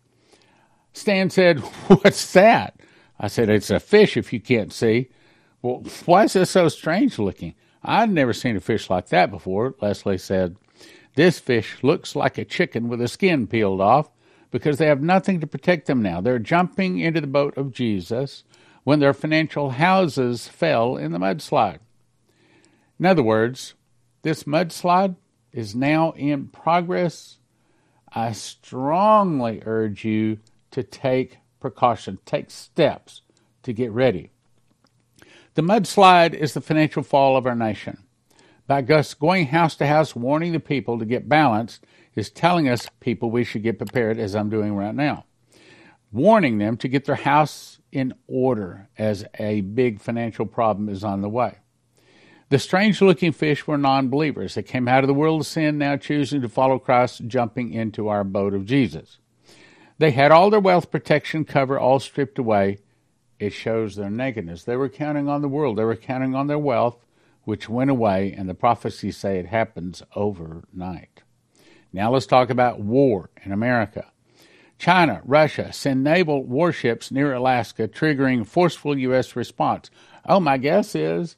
Stan 0.93 1.29
said, 1.29 1.59
What's 1.87 2.33
that? 2.33 2.79
I 3.17 3.27
said, 3.27 3.49
It's 3.49 3.69
a 3.69 3.79
fish 3.79 4.17
if 4.17 4.33
you 4.33 4.41
can't 4.41 4.73
see. 4.73 5.09
Well, 5.61 5.83
why 6.05 6.25
is 6.25 6.33
this 6.33 6.51
so 6.51 6.67
strange 6.67 7.17
looking? 7.17 7.55
I'd 7.83 8.11
never 8.11 8.33
seen 8.33 8.57
a 8.57 8.59
fish 8.59 8.89
like 8.89 9.09
that 9.09 9.31
before, 9.31 9.75
Leslie 9.81 10.17
said. 10.17 10.57
This 11.15 11.39
fish 11.39 11.77
looks 11.81 12.15
like 12.15 12.37
a 12.37 12.45
chicken 12.45 12.87
with 12.87 12.99
the 12.99 13.07
skin 13.07 13.47
peeled 13.47 13.81
off, 13.81 14.09
because 14.51 14.77
they 14.77 14.87
have 14.87 15.01
nothing 15.01 15.39
to 15.39 15.47
protect 15.47 15.87
them 15.87 16.01
now. 16.01 16.21
They're 16.21 16.39
jumping 16.39 16.99
into 16.99 17.21
the 17.21 17.27
boat 17.27 17.55
of 17.57 17.71
Jesus 17.71 18.43
when 18.83 18.99
their 18.99 19.13
financial 19.13 19.71
houses 19.71 20.47
fell 20.47 20.97
in 20.97 21.11
the 21.11 21.19
mudslide. 21.19 21.79
In 22.99 23.05
other 23.05 23.23
words, 23.23 23.75
this 24.23 24.43
mudslide 24.43 25.15
is 25.51 25.75
now 25.75 26.11
in 26.11 26.47
progress. 26.47 27.37
I 28.11 28.31
strongly 28.31 29.61
urge 29.65 30.03
you 30.03 30.39
to 30.71 30.83
take 30.83 31.37
precaution, 31.59 32.19
take 32.25 32.49
steps 32.49 33.21
to 33.63 33.73
get 33.73 33.91
ready. 33.91 34.31
The 35.59 35.65
mudslide 35.65 36.35
is 36.35 36.53
the 36.53 36.61
financial 36.61 37.03
fall 37.03 37.35
of 37.35 37.45
our 37.45 37.53
nation. 37.53 38.05
By 38.65 38.81
us 38.81 39.13
going 39.13 39.47
house 39.47 39.75
to 39.75 39.87
house 39.87 40.15
warning 40.15 40.53
the 40.53 40.59
people 40.61 40.97
to 40.97 41.05
get 41.05 41.27
balanced 41.27 41.85
is 42.15 42.29
telling 42.29 42.69
us 42.69 42.87
people 43.01 43.29
we 43.29 43.43
should 43.43 43.63
get 43.63 43.77
prepared 43.77 44.19
as 44.19 44.35
I'm 44.35 44.49
doing 44.49 44.73
right 44.73 44.95
now. 44.95 45.25
Warning 46.13 46.59
them 46.59 46.77
to 46.77 46.87
get 46.87 47.03
their 47.03 47.15
house 47.15 47.81
in 47.91 48.13
order 48.25 48.87
as 48.97 49.25
a 49.37 49.59
big 49.59 49.99
financial 49.99 50.45
problem 50.45 50.87
is 50.87 51.03
on 51.03 51.21
the 51.21 51.27
way. 51.27 51.57
The 52.47 52.57
strange 52.57 53.01
looking 53.01 53.33
fish 53.33 53.67
were 53.67 53.77
non 53.77 54.07
believers. 54.07 54.55
They 54.55 54.63
came 54.63 54.87
out 54.87 55.03
of 55.03 55.09
the 55.09 55.13
world 55.13 55.41
of 55.41 55.47
sin, 55.47 55.77
now 55.77 55.97
choosing 55.97 56.39
to 56.41 56.47
follow 56.47 56.79
Christ, 56.79 57.27
jumping 57.27 57.73
into 57.73 58.07
our 58.07 58.23
boat 58.23 58.53
of 58.53 58.63
Jesus. 58.63 59.17
They 59.97 60.11
had 60.11 60.31
all 60.31 60.49
their 60.49 60.61
wealth 60.61 60.89
protection 60.89 61.43
cover 61.43 61.77
all 61.77 61.99
stripped 61.99 62.39
away. 62.39 62.77
It 63.39 63.53
shows 63.53 63.95
their 63.95 64.09
nakedness. 64.09 64.63
They 64.63 64.75
were 64.75 64.89
counting 64.89 65.27
on 65.27 65.41
the 65.41 65.47
world, 65.47 65.77
they 65.77 65.85
were 65.85 65.95
counting 65.95 66.35
on 66.35 66.47
their 66.47 66.59
wealth, 66.59 67.05
which 67.43 67.69
went 67.69 67.89
away, 67.89 68.33
and 68.37 68.47
the 68.47 68.53
prophecies 68.53 69.17
say 69.17 69.39
it 69.39 69.47
happens 69.47 70.03
overnight. 70.15 71.23
Now 71.91 72.11
let's 72.11 72.27
talk 72.27 72.49
about 72.49 72.79
war 72.79 73.29
in 73.43 73.51
America. 73.51 74.11
China, 74.77 75.21
Russia 75.25 75.73
send 75.73 76.03
naval 76.03 76.43
warships 76.43 77.11
near 77.11 77.33
Alaska, 77.33 77.87
triggering 77.87 78.45
forceful 78.45 78.97
U.S. 78.97 79.35
response. 79.35 79.89
Oh, 80.25 80.39
my 80.39 80.57
guess 80.57 80.95
is 80.95 81.35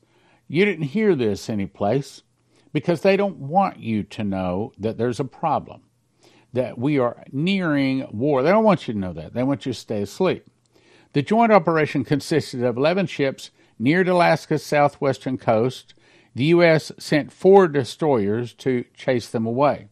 you 0.48 0.66
didn't 0.66 0.88
hear 0.88 1.16
this 1.16 1.50
anyplace 1.50 2.24
because 2.74 3.02
they 3.02 3.18
don't 3.18 3.38
want 3.38 3.80
you 3.80 4.04
to 4.04 4.24
know 4.24 4.74
that 4.78 4.98
there's 4.98 5.20
a 5.20 5.26
problem, 5.26 5.82
that 6.54 6.78
we 6.78 7.00
are 7.00 7.24
nearing 7.32 8.06
war. 8.12 8.44
They 8.44 8.52
don't 8.52 8.64
want 8.64 8.88
you 8.88 8.94
to 8.94 9.00
know 9.00 9.14
that. 9.14 9.34
They 9.34 9.44
want 9.44 9.66
you 9.66 9.74
to 9.74 9.80
stay 9.80 10.02
asleep. 10.02 10.46
The 11.14 11.22
joint 11.22 11.52
operation 11.52 12.06
consisted 12.06 12.64
of 12.64 12.78
11 12.78 13.08
ships 13.08 13.52
near 13.78 14.02
Alaska's 14.02 14.64
southwestern 14.64 15.38
coast. 15.38 15.94
The 16.36 16.46
U.S. 16.46 16.92
sent 16.98 17.34
four 17.34 17.68
destroyers 17.68 18.54
to 18.56 18.86
chase 18.96 19.28
them 19.30 19.46
away. 19.46 19.90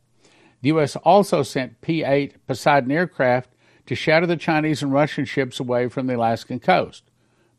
The 0.62 0.70
U.S. 0.70 0.96
also 0.98 1.44
sent 1.44 1.82
P 1.82 2.04
8 2.04 2.48
Poseidon 2.48 2.92
aircraft 2.92 3.50
to 3.86 3.96
shatter 3.96 4.26
the 4.26 4.38
Chinese 4.38 4.82
and 4.82 4.94
Russian 4.94 5.26
ships 5.26 5.60
away 5.60 5.90
from 5.90 6.08
the 6.08 6.16
Alaskan 6.16 6.60
coast. 6.60 7.04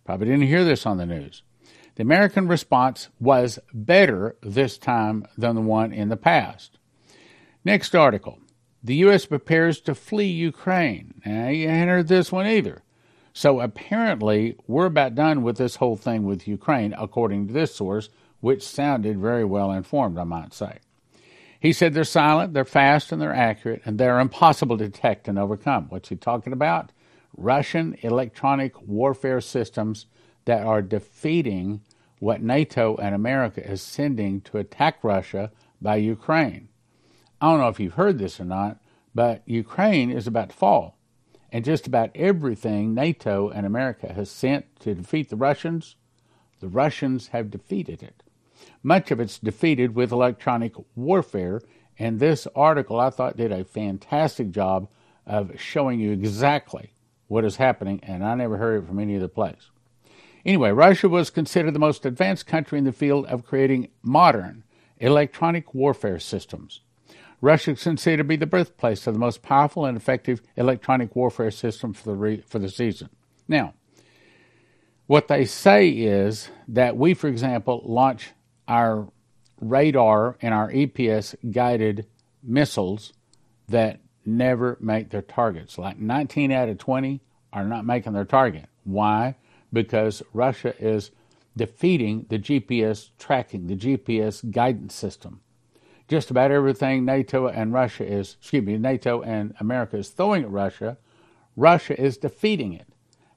Probably 0.04 0.28
didn't 0.28 0.46
hear 0.46 0.64
this 0.64 0.86
on 0.86 0.96
the 0.96 1.06
news. 1.06 1.42
The 1.96 2.02
American 2.02 2.48
response 2.48 3.08
was 3.18 3.58
better 3.74 4.36
this 4.42 4.78
time 4.78 5.26
than 5.36 5.54
the 5.54 5.60
one 5.60 5.92
in 5.92 6.08
the 6.08 6.16
past. 6.16 6.78
Next 7.64 7.94
article. 7.94 8.38
The 8.82 8.94
U.S. 8.96 9.26
prepares 9.26 9.80
to 9.82 9.94
flee 9.94 10.28
Ukraine. 10.28 11.20
Now, 11.26 11.48
you 11.48 11.68
entered 11.68 12.08
this 12.08 12.32
one 12.32 12.46
either. 12.46 12.82
So 13.40 13.60
apparently, 13.60 14.54
we're 14.66 14.84
about 14.84 15.14
done 15.14 15.42
with 15.42 15.56
this 15.56 15.76
whole 15.76 15.96
thing 15.96 16.24
with 16.24 16.46
Ukraine, 16.46 16.94
according 16.98 17.46
to 17.46 17.54
this 17.54 17.74
source, 17.74 18.10
which 18.40 18.62
sounded 18.62 19.18
very 19.18 19.46
well 19.46 19.72
informed, 19.72 20.18
I 20.18 20.24
might 20.24 20.52
say. 20.52 20.80
He 21.58 21.72
said 21.72 21.94
they're 21.94 22.04
silent, 22.04 22.52
they're 22.52 22.66
fast, 22.66 23.12
and 23.12 23.22
they're 23.22 23.34
accurate, 23.34 23.80
and 23.86 23.96
they're 23.96 24.20
impossible 24.20 24.76
to 24.76 24.84
detect 24.84 25.26
and 25.26 25.38
overcome. 25.38 25.86
What's 25.88 26.10
he 26.10 26.16
talking 26.16 26.52
about? 26.52 26.92
Russian 27.34 27.96
electronic 28.02 28.78
warfare 28.82 29.40
systems 29.40 30.04
that 30.44 30.66
are 30.66 30.82
defeating 30.82 31.80
what 32.18 32.42
NATO 32.42 32.94
and 32.96 33.14
America 33.14 33.66
is 33.66 33.80
sending 33.80 34.42
to 34.42 34.58
attack 34.58 35.02
Russia 35.02 35.50
by 35.80 35.96
Ukraine. 35.96 36.68
I 37.40 37.48
don't 37.48 37.60
know 37.60 37.68
if 37.68 37.80
you've 37.80 37.94
heard 37.94 38.18
this 38.18 38.38
or 38.38 38.44
not, 38.44 38.82
but 39.14 39.40
Ukraine 39.46 40.10
is 40.10 40.26
about 40.26 40.50
to 40.50 40.56
fall. 40.56 40.99
And 41.52 41.64
just 41.64 41.86
about 41.86 42.10
everything 42.14 42.94
NATO 42.94 43.48
and 43.48 43.66
America 43.66 44.12
has 44.12 44.30
sent 44.30 44.78
to 44.80 44.94
defeat 44.94 45.30
the 45.30 45.36
Russians, 45.36 45.96
the 46.60 46.68
Russians 46.68 47.28
have 47.28 47.50
defeated 47.50 48.02
it. 48.02 48.22
Much 48.82 49.10
of 49.10 49.20
it's 49.20 49.38
defeated 49.38 49.94
with 49.94 50.12
electronic 50.12 50.74
warfare, 50.94 51.60
and 51.98 52.20
this 52.20 52.46
article 52.54 53.00
I 53.00 53.10
thought 53.10 53.36
did 53.36 53.52
a 53.52 53.64
fantastic 53.64 54.50
job 54.50 54.88
of 55.26 55.60
showing 55.60 56.00
you 56.00 56.12
exactly 56.12 56.92
what 57.26 57.44
is 57.44 57.56
happening, 57.56 58.00
and 58.02 58.24
I 58.24 58.34
never 58.34 58.56
heard 58.56 58.82
it 58.82 58.86
from 58.86 58.98
any 58.98 59.16
other 59.16 59.28
place. 59.28 59.70
Anyway, 60.44 60.70
Russia 60.70 61.08
was 61.08 61.30
considered 61.30 61.74
the 61.74 61.78
most 61.78 62.06
advanced 62.06 62.46
country 62.46 62.78
in 62.78 62.84
the 62.84 62.92
field 62.92 63.26
of 63.26 63.44
creating 63.44 63.88
modern 64.02 64.64
electronic 64.98 65.74
warfare 65.74 66.18
systems. 66.18 66.80
Russia 67.40 67.72
is 67.72 67.82
considered 67.82 68.18
to 68.18 68.24
be 68.24 68.36
the 68.36 68.46
birthplace 68.46 69.06
of 69.06 69.14
the 69.14 69.20
most 69.20 69.42
powerful 69.42 69.86
and 69.86 69.96
effective 69.96 70.42
electronic 70.56 71.16
warfare 71.16 71.50
system 71.50 71.92
for 71.92 72.04
the, 72.04 72.14
re- 72.14 72.44
for 72.46 72.58
the 72.58 72.68
season. 72.68 73.08
Now, 73.48 73.74
what 75.06 75.28
they 75.28 75.44
say 75.44 75.88
is 75.88 76.50
that 76.68 76.96
we, 76.96 77.14
for 77.14 77.28
example, 77.28 77.82
launch 77.84 78.30
our 78.68 79.08
radar 79.60 80.36
and 80.40 80.54
our 80.54 80.70
GPS 80.70 81.34
guided 81.50 82.06
missiles 82.42 83.12
that 83.68 84.00
never 84.24 84.76
make 84.80 85.10
their 85.10 85.22
targets. 85.22 85.78
Like 85.78 85.98
19 85.98 86.52
out 86.52 86.68
of 86.68 86.78
20 86.78 87.20
are 87.52 87.64
not 87.64 87.84
making 87.84 88.12
their 88.12 88.24
target. 88.24 88.66
Why? 88.84 89.36
Because 89.72 90.22
Russia 90.32 90.74
is 90.78 91.10
defeating 91.56 92.26
the 92.28 92.38
GPS 92.38 93.10
tracking, 93.18 93.66
the 93.66 93.76
GPS 93.76 94.48
guidance 94.50 94.94
system. 94.94 95.40
Just 96.10 96.32
about 96.32 96.50
everything 96.50 97.04
NATO 97.04 97.46
and 97.46 97.72
Russia 97.72 98.04
is, 98.04 98.36
excuse 98.40 98.64
me, 98.64 98.76
NATO 98.76 99.22
and 99.22 99.54
America 99.60 99.96
is 99.96 100.08
throwing 100.08 100.42
at 100.42 100.50
Russia, 100.50 100.98
Russia 101.54 101.98
is 101.98 102.16
defeating 102.16 102.72
it 102.72 102.88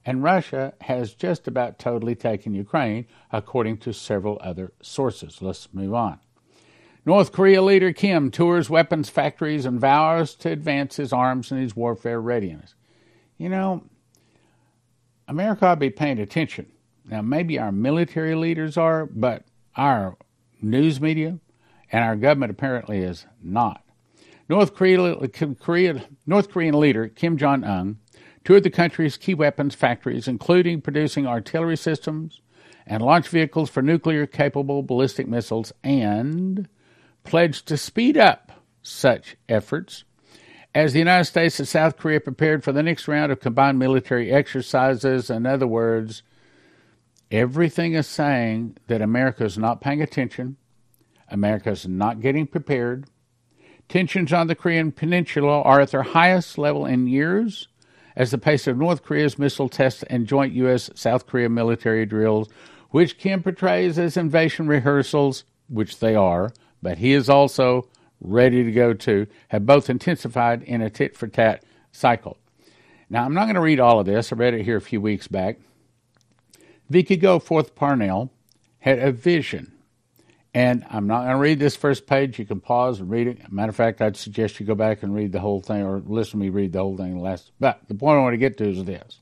and 0.04 0.24
Russia 0.24 0.74
has 0.80 1.14
just 1.14 1.46
about 1.46 1.78
totally 1.78 2.16
taken 2.16 2.52
Ukraine, 2.52 3.06
according 3.32 3.78
to 3.78 3.92
several 3.92 4.38
other 4.42 4.72
sources. 4.82 5.40
Let's 5.40 5.72
move 5.72 5.94
on. 5.94 6.18
North 7.06 7.30
Korea 7.30 7.62
leader 7.62 7.92
Kim 7.92 8.32
tours 8.32 8.68
weapons 8.68 9.08
factories 9.08 9.66
and 9.66 9.80
vows 9.80 10.34
to 10.36 10.50
advance 10.50 10.96
his 10.96 11.12
arms 11.12 11.52
and 11.52 11.62
his 11.62 11.76
warfare 11.76 12.20
readiness. 12.20 12.74
You 13.38 13.50
know, 13.50 13.84
America 15.28 15.66
ought 15.66 15.74
to 15.74 15.80
be 15.80 15.90
paying 15.90 16.18
attention. 16.18 16.66
Now, 17.04 17.22
maybe 17.22 17.56
our 17.56 17.70
military 17.70 18.34
leaders 18.34 18.76
are, 18.76 19.06
but 19.06 19.44
our 19.76 20.16
news 20.60 21.00
media 21.00 21.38
and 21.94 22.02
our 22.02 22.16
government 22.16 22.50
apparently 22.50 22.98
is 22.98 23.24
not. 23.40 23.84
North 24.48 24.74
Korea, 24.74 25.16
North 26.26 26.50
Korean 26.50 26.80
leader 26.80 27.06
Kim 27.06 27.36
Jong 27.36 27.62
Un 27.62 27.98
toured 28.42 28.64
the 28.64 28.70
country's 28.70 29.16
key 29.16 29.32
weapons 29.32 29.76
factories, 29.76 30.26
including 30.26 30.80
producing 30.80 31.24
artillery 31.24 31.76
systems 31.76 32.40
and 32.84 33.00
launch 33.00 33.28
vehicles 33.28 33.70
for 33.70 33.80
nuclear 33.80 34.26
capable 34.26 34.82
ballistic 34.82 35.28
missiles, 35.28 35.72
and 35.84 36.68
pledged 37.22 37.68
to 37.68 37.76
speed 37.76 38.16
up 38.16 38.50
such 38.82 39.36
efforts 39.48 40.02
as 40.74 40.94
the 40.94 40.98
United 40.98 41.26
States 41.26 41.60
and 41.60 41.68
South 41.68 41.96
Korea 41.96 42.18
prepared 42.18 42.64
for 42.64 42.72
the 42.72 42.82
next 42.82 43.06
round 43.06 43.30
of 43.30 43.38
combined 43.38 43.78
military 43.78 44.32
exercises. 44.32 45.30
In 45.30 45.46
other 45.46 45.68
words, 45.68 46.24
everything 47.30 47.94
is 47.94 48.08
saying 48.08 48.78
that 48.88 49.00
America 49.00 49.44
is 49.44 49.56
not 49.56 49.80
paying 49.80 50.02
attention, 50.02 50.56
America 51.30 51.70
is 51.70 51.86
not 51.86 52.20
getting 52.20 52.46
prepared. 52.46 53.06
Tensions 53.88 54.32
on 54.32 54.46
the 54.46 54.54
Korean 54.54 54.92
Peninsula 54.92 55.62
are 55.62 55.80
at 55.80 55.90
their 55.90 56.02
highest 56.02 56.58
level 56.58 56.86
in 56.86 57.06
years 57.06 57.68
as 58.16 58.30
the 58.30 58.38
pace 58.38 58.66
of 58.66 58.78
North 58.78 59.02
Korea's 59.02 59.38
missile 59.38 59.68
tests 59.68 60.04
and 60.04 60.26
joint 60.26 60.52
U.S. 60.54 60.90
South 60.94 61.26
Korea 61.26 61.48
military 61.48 62.06
drills, 62.06 62.48
which 62.90 63.18
Kim 63.18 63.42
portrays 63.42 63.98
as 63.98 64.16
invasion 64.16 64.66
rehearsals, 64.66 65.44
which 65.68 65.98
they 65.98 66.14
are, 66.14 66.52
but 66.80 66.98
he 66.98 67.12
is 67.12 67.28
also 67.28 67.88
ready 68.20 68.64
to 68.64 68.72
go 68.72 68.94
too, 68.94 69.26
have 69.48 69.66
both 69.66 69.90
intensified 69.90 70.62
in 70.62 70.80
a 70.80 70.88
tit 70.88 71.16
for 71.16 71.26
tat 71.26 71.64
cycle. 71.92 72.38
Now, 73.10 73.24
I'm 73.24 73.34
not 73.34 73.44
going 73.44 73.56
to 73.56 73.60
read 73.60 73.80
all 73.80 74.00
of 74.00 74.06
this. 74.06 74.32
I 74.32 74.36
read 74.36 74.54
it 74.54 74.64
here 74.64 74.76
a 74.76 74.80
few 74.80 75.00
weeks 75.00 75.28
back. 75.28 75.58
Vicky 76.88 77.16
Goforth 77.16 77.74
Parnell 77.74 78.30
had 78.80 78.98
a 78.98 79.12
vision 79.12 79.73
and 80.54 80.86
I'm 80.88 81.08
not 81.08 81.22
going 81.22 81.32
to 81.32 81.38
read 81.38 81.58
this 81.58 81.74
first 81.74 82.06
page. 82.06 82.38
You 82.38 82.46
can 82.46 82.60
pause 82.60 83.00
and 83.00 83.10
read 83.10 83.26
it. 83.26 83.52
Matter 83.52 83.70
of 83.70 83.76
fact, 83.76 84.00
I'd 84.00 84.16
suggest 84.16 84.60
you 84.60 84.66
go 84.66 84.76
back 84.76 85.02
and 85.02 85.12
read 85.12 85.32
the 85.32 85.40
whole 85.40 85.60
thing 85.60 85.82
or 85.82 86.00
listen 86.06 86.38
to 86.38 86.44
me 86.44 86.48
read 86.48 86.72
the 86.72 86.78
whole 86.78 86.96
thing 86.96 87.18
last. 87.18 87.50
But 87.58 87.80
the 87.88 87.94
point 87.94 88.18
I 88.18 88.22
want 88.22 88.34
to 88.34 88.38
get 88.38 88.56
to 88.58 88.70
is 88.70 88.84
this 88.84 89.20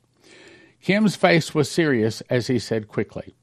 Kim's 0.83 1.17
face 1.17 1.55
was 1.55 1.71
serious 1.71 2.21
as 2.29 2.49
he 2.49 2.59
said 2.59 2.87
quickly, 2.87 3.35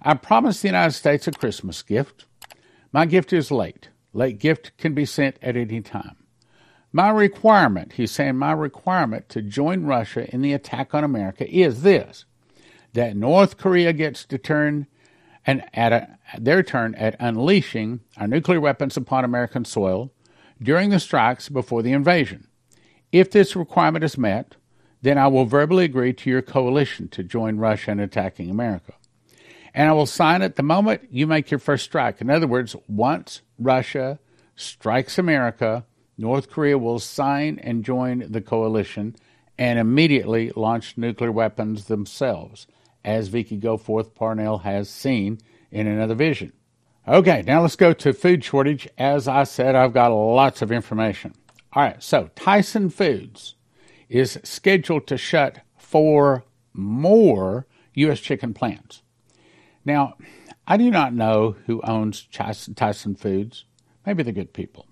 I 0.00 0.14
promised 0.14 0.62
the 0.62 0.68
United 0.68 0.92
States 0.92 1.26
a 1.26 1.32
Christmas 1.32 1.82
gift. 1.82 2.26
My 2.92 3.04
gift 3.04 3.32
is 3.32 3.50
late. 3.50 3.88
Late 4.12 4.38
gift 4.38 4.76
can 4.78 4.94
be 4.94 5.04
sent 5.04 5.36
at 5.42 5.56
any 5.56 5.80
time. 5.80 6.16
My 6.92 7.10
requirement, 7.10 7.94
he's 7.94 8.12
saying, 8.12 8.36
my 8.36 8.52
requirement 8.52 9.28
to 9.30 9.42
join 9.42 9.84
Russia 9.84 10.32
in 10.32 10.42
the 10.42 10.52
attack 10.52 10.94
on 10.94 11.02
America 11.02 11.50
is 11.50 11.82
this 11.82 12.24
that 12.92 13.16
North 13.16 13.56
Korea 13.56 13.92
gets 13.92 14.24
to 14.26 14.38
turn 14.38 14.86
and 15.46 15.64
at 15.74 15.92
a, 15.92 16.18
their 16.38 16.62
turn 16.62 16.94
at 16.94 17.16
unleashing 17.20 18.00
our 18.16 18.26
nuclear 18.26 18.60
weapons 18.60 18.96
upon 18.96 19.24
American 19.24 19.64
soil 19.64 20.12
during 20.62 20.90
the 20.90 21.00
strikes 21.00 21.48
before 21.48 21.82
the 21.82 21.92
invasion. 21.92 22.48
If 23.12 23.30
this 23.30 23.54
requirement 23.54 24.04
is 24.04 24.18
met, 24.18 24.56
then 25.02 25.18
I 25.18 25.26
will 25.26 25.44
verbally 25.44 25.84
agree 25.84 26.14
to 26.14 26.30
your 26.30 26.42
coalition 26.42 27.08
to 27.08 27.22
join 27.22 27.58
Russia 27.58 27.90
in 27.90 28.00
attacking 28.00 28.50
America. 28.50 28.94
And 29.74 29.88
I 29.88 29.92
will 29.92 30.06
sign 30.06 30.40
it 30.40 30.56
the 30.56 30.62
moment 30.62 31.08
you 31.10 31.26
make 31.26 31.50
your 31.50 31.60
first 31.60 31.84
strike. 31.84 32.20
In 32.20 32.30
other 32.30 32.46
words, 32.46 32.74
once 32.88 33.42
Russia 33.58 34.18
strikes 34.56 35.18
America, 35.18 35.84
North 36.16 36.48
Korea 36.48 36.78
will 36.78 37.00
sign 37.00 37.58
and 37.58 37.84
join 37.84 38.24
the 38.30 38.40
coalition 38.40 39.16
and 39.58 39.78
immediately 39.78 40.52
launch 40.56 40.96
nuclear 40.96 41.32
weapons 41.32 41.86
themselves 41.86 42.66
as 43.04 43.28
Vicky 43.28 43.58
Goforth 43.58 44.14
Parnell 44.14 44.58
has 44.58 44.88
seen 44.88 45.38
in 45.70 45.86
another 45.86 46.14
vision. 46.14 46.52
Okay, 47.06 47.42
now 47.46 47.60
let's 47.60 47.76
go 47.76 47.92
to 47.92 48.12
food 48.14 48.42
shortage. 48.42 48.88
As 48.96 49.28
I 49.28 49.44
said, 49.44 49.74
I've 49.74 49.92
got 49.92 50.08
lots 50.08 50.62
of 50.62 50.72
information. 50.72 51.34
All 51.74 51.82
right, 51.82 52.02
so 52.02 52.30
Tyson 52.34 52.88
Foods 52.88 53.56
is 54.08 54.38
scheduled 54.42 55.06
to 55.08 55.18
shut 55.18 55.60
four 55.76 56.44
more 56.72 57.66
U.S. 57.94 58.20
chicken 58.20 58.54
plants. 58.54 59.02
Now, 59.84 60.14
I 60.66 60.76
do 60.76 60.90
not 60.90 61.12
know 61.12 61.56
who 61.66 61.82
owns 61.82 62.26
Tyson 62.32 63.16
Foods. 63.16 63.64
Maybe 64.06 64.22
they're 64.22 64.32
good 64.32 64.54
people. 64.54 64.86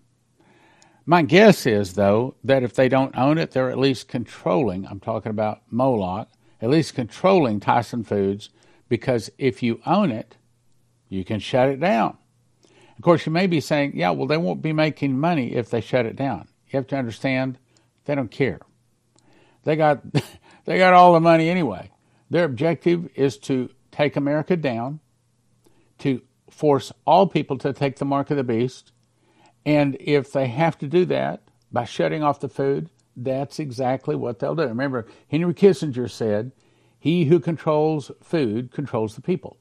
My 1.06 1.22
guess 1.22 1.66
is, 1.66 1.94
though, 1.94 2.36
that 2.44 2.62
if 2.62 2.74
they 2.74 2.88
don't 2.88 3.16
own 3.16 3.38
it, 3.38 3.52
they're 3.52 3.70
at 3.70 3.78
least 3.78 4.06
controlling, 4.06 4.86
I'm 4.86 5.00
talking 5.00 5.30
about 5.30 5.62
Moloch, 5.70 6.28
at 6.62 6.70
least 6.70 6.94
controlling 6.94 7.58
Tyson 7.60 8.04
Foods, 8.04 8.48
because 8.88 9.30
if 9.36 9.62
you 9.62 9.80
own 9.84 10.12
it, 10.12 10.36
you 11.08 11.24
can 11.24 11.40
shut 11.40 11.68
it 11.68 11.80
down. 11.80 12.16
Of 12.96 13.02
course, 13.02 13.26
you 13.26 13.32
may 13.32 13.48
be 13.48 13.60
saying, 13.60 13.92
yeah, 13.96 14.10
well, 14.10 14.28
they 14.28 14.36
won't 14.36 14.62
be 14.62 14.72
making 14.72 15.18
money 15.18 15.54
if 15.54 15.70
they 15.70 15.80
shut 15.80 16.06
it 16.06 16.14
down. 16.14 16.46
You 16.68 16.76
have 16.78 16.86
to 16.88 16.96
understand, 16.96 17.58
they 18.04 18.14
don't 18.14 18.30
care. 18.30 18.60
They 19.64 19.74
got, 19.74 20.02
they 20.64 20.78
got 20.78 20.94
all 20.94 21.12
the 21.12 21.20
money 21.20 21.48
anyway. 21.48 21.90
Their 22.30 22.44
objective 22.44 23.10
is 23.16 23.38
to 23.38 23.68
take 23.90 24.16
America 24.16 24.56
down, 24.56 25.00
to 25.98 26.22
force 26.48 26.92
all 27.06 27.26
people 27.26 27.58
to 27.58 27.72
take 27.72 27.96
the 27.96 28.04
mark 28.04 28.30
of 28.30 28.36
the 28.36 28.44
beast. 28.44 28.92
And 29.66 29.96
if 30.00 30.32
they 30.32 30.46
have 30.46 30.78
to 30.78 30.86
do 30.86 31.04
that 31.06 31.42
by 31.72 31.84
shutting 31.84 32.22
off 32.22 32.40
the 32.40 32.48
food, 32.48 32.88
that's 33.16 33.58
exactly 33.58 34.14
what 34.16 34.38
they'll 34.38 34.54
do. 34.54 34.62
Remember, 34.62 35.06
Henry 35.28 35.54
Kissinger 35.54 36.10
said, 36.10 36.52
He 36.98 37.26
who 37.26 37.40
controls 37.40 38.10
food 38.22 38.70
controls 38.72 39.14
the 39.14 39.22
people. 39.22 39.58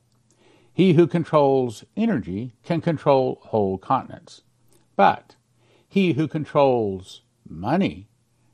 He 0.74 0.94
who 0.94 1.08
controls 1.08 1.84
energy 1.98 2.54
can 2.64 2.82
control 2.82 3.40
whole 3.44 3.78
continents. 3.78 4.42
But 4.96 5.36
he 5.88 6.14
who 6.14 6.28
controls 6.28 7.22
money 7.48 8.08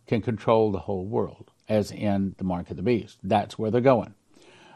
can 0.08 0.22
control 0.22 0.72
the 0.72 0.80
whole 0.80 1.06
world, 1.06 1.51
as 1.70 1.92
in 1.92 2.34
the 2.38 2.44
mark 2.44 2.72
of 2.72 2.77
the 2.77 2.84
beast. 2.84 3.20
That's 3.22 3.60
where 3.60 3.70
they're 3.70 3.82
going. 3.82 4.16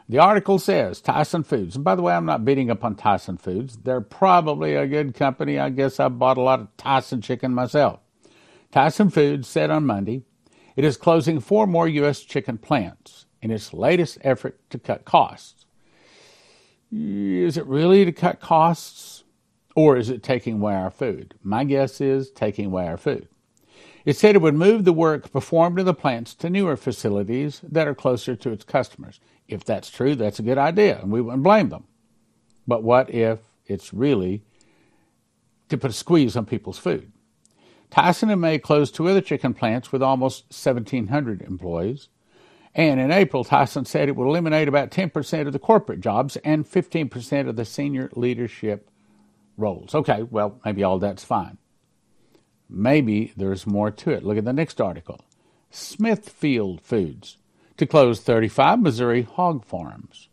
The 0.08 0.18
article 0.18 0.58
says 0.58 1.00
Tyson 1.00 1.42
Foods, 1.42 1.74
and 1.74 1.84
by 1.84 1.94
the 1.94 2.02
way, 2.02 2.12
I'm 2.12 2.26
not 2.26 2.44
beating 2.44 2.70
up 2.70 2.84
on 2.84 2.96
Tyson 2.96 3.38
Foods. 3.38 3.78
They're 3.78 4.00
probably 4.00 4.74
a 4.74 4.86
good 4.86 5.14
company. 5.14 5.58
I 5.58 5.70
guess 5.70 5.98
I 5.98 6.08
bought 6.08 6.36
a 6.36 6.42
lot 6.42 6.60
of 6.60 6.76
Tyson 6.76 7.22
chicken 7.22 7.54
myself. 7.54 8.00
Tyson 8.72 9.10
Foods 9.10 9.46
said 9.46 9.70
on 9.70 9.84
Monday 9.84 10.22
it 10.76 10.84
is 10.84 10.96
closing 10.96 11.40
four 11.40 11.66
more 11.66 11.86
U.S. 11.86 12.20
chicken 12.20 12.56
plants 12.56 13.26
in 13.42 13.50
its 13.50 13.74
latest 13.74 14.16
effort 14.22 14.58
to 14.70 14.78
cut 14.78 15.04
costs. 15.04 15.66
Is 16.90 17.58
it 17.58 17.66
really 17.66 18.06
to 18.06 18.12
cut 18.12 18.40
costs, 18.40 19.24
or 19.76 19.96
is 19.96 20.08
it 20.08 20.22
taking 20.22 20.54
away 20.54 20.74
our 20.74 20.90
food? 20.90 21.34
My 21.42 21.64
guess 21.64 22.00
is 22.00 22.30
taking 22.30 22.66
away 22.66 22.86
our 22.86 22.96
food. 22.96 23.28
It 24.06 24.16
said 24.16 24.34
it 24.34 24.42
would 24.42 24.54
move 24.54 24.84
the 24.84 24.92
work 24.92 25.30
performed 25.30 25.78
in 25.78 25.86
the 25.86 25.94
plants 25.94 26.34
to 26.36 26.50
newer 26.50 26.76
facilities 26.76 27.60
that 27.62 27.86
are 27.86 27.94
closer 27.94 28.34
to 28.36 28.50
its 28.50 28.64
customers. 28.64 29.20
If 29.48 29.64
that's 29.64 29.90
true, 29.90 30.14
that's 30.14 30.38
a 30.38 30.42
good 30.42 30.58
idea, 30.58 30.98
and 31.00 31.12
we 31.12 31.20
wouldn't 31.20 31.42
blame 31.42 31.68
them. 31.68 31.84
But 32.66 32.82
what 32.82 33.10
if 33.10 33.40
it's 33.66 33.92
really 33.92 34.42
to 35.68 35.76
put 35.76 35.90
a 35.90 35.94
squeeze 35.94 36.36
on 36.36 36.46
people's 36.46 36.78
food? 36.78 37.12
Tyson 37.92 38.30
and 38.30 38.40
May 38.40 38.58
closed 38.58 38.94
two 38.94 39.06
other 39.06 39.20
chicken 39.20 39.52
plants 39.52 39.92
with 39.92 40.02
almost 40.02 40.44
1,700 40.44 41.42
employees. 41.42 42.08
And 42.74 42.98
in 42.98 43.12
April, 43.12 43.44
Tyson 43.44 43.84
said 43.84 44.08
it 44.08 44.16
would 44.16 44.26
eliminate 44.26 44.66
about 44.66 44.90
10% 44.90 45.46
of 45.46 45.52
the 45.52 45.58
corporate 45.58 46.00
jobs 46.00 46.36
and 46.36 46.64
15% 46.64 47.48
of 47.50 47.56
the 47.56 47.66
senior 47.66 48.08
leadership 48.16 48.88
roles. 49.58 49.94
Okay, 49.94 50.22
well, 50.22 50.58
maybe 50.64 50.82
all 50.82 50.98
that's 50.98 51.22
fine. 51.22 51.58
Maybe 52.66 53.34
there's 53.36 53.66
more 53.66 53.90
to 53.90 54.10
it. 54.10 54.24
Look 54.24 54.38
at 54.38 54.46
the 54.46 54.54
next 54.54 54.80
article 54.80 55.20
Smithfield 55.70 56.80
Foods 56.80 57.36
to 57.76 57.84
close 57.84 58.20
35 58.20 58.80
Missouri 58.80 59.20
hog 59.20 59.66
farms. 59.66 60.30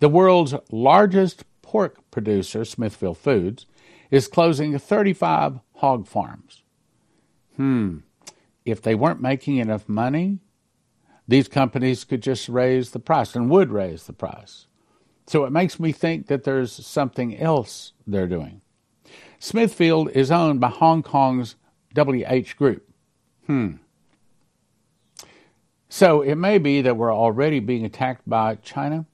The 0.00 0.08
world's 0.08 0.54
largest 0.70 1.44
pork 1.60 1.98
producer, 2.10 2.64
Smithfield 2.64 3.18
Foods, 3.18 3.66
is 4.10 4.26
closing 4.26 4.78
35 4.78 5.60
hog 5.74 6.06
farms 6.06 6.62
hmm, 7.56 7.98
if 8.64 8.80
they 8.80 8.94
weren't 8.94 9.20
making 9.20 9.58
enough 9.58 9.88
money, 9.88 10.38
these 11.26 11.48
companies 11.48 12.04
could 12.04 12.22
just 12.22 12.48
raise 12.48 12.90
the 12.90 12.98
price 12.98 13.34
and 13.34 13.50
would 13.50 13.70
raise 13.70 14.04
the 14.04 14.12
price. 14.12 14.66
So 15.26 15.44
it 15.44 15.52
makes 15.52 15.80
me 15.80 15.92
think 15.92 16.26
that 16.26 16.44
there's 16.44 16.72
something 16.72 17.36
else 17.38 17.92
they're 18.06 18.26
doing. 18.26 18.60
Smithfield 19.38 20.10
is 20.10 20.30
owned 20.30 20.60
by 20.60 20.68
Hong 20.68 21.02
Kong's 21.02 21.56
WH 21.96 22.56
Group. 22.56 22.88
Hmm. 23.46 23.74
So 25.88 26.22
it 26.22 26.34
may 26.34 26.58
be 26.58 26.82
that 26.82 26.96
we're 26.96 27.14
already 27.14 27.60
being 27.60 27.84
attacked 27.84 28.28
by 28.28 28.56
China. 28.56 29.06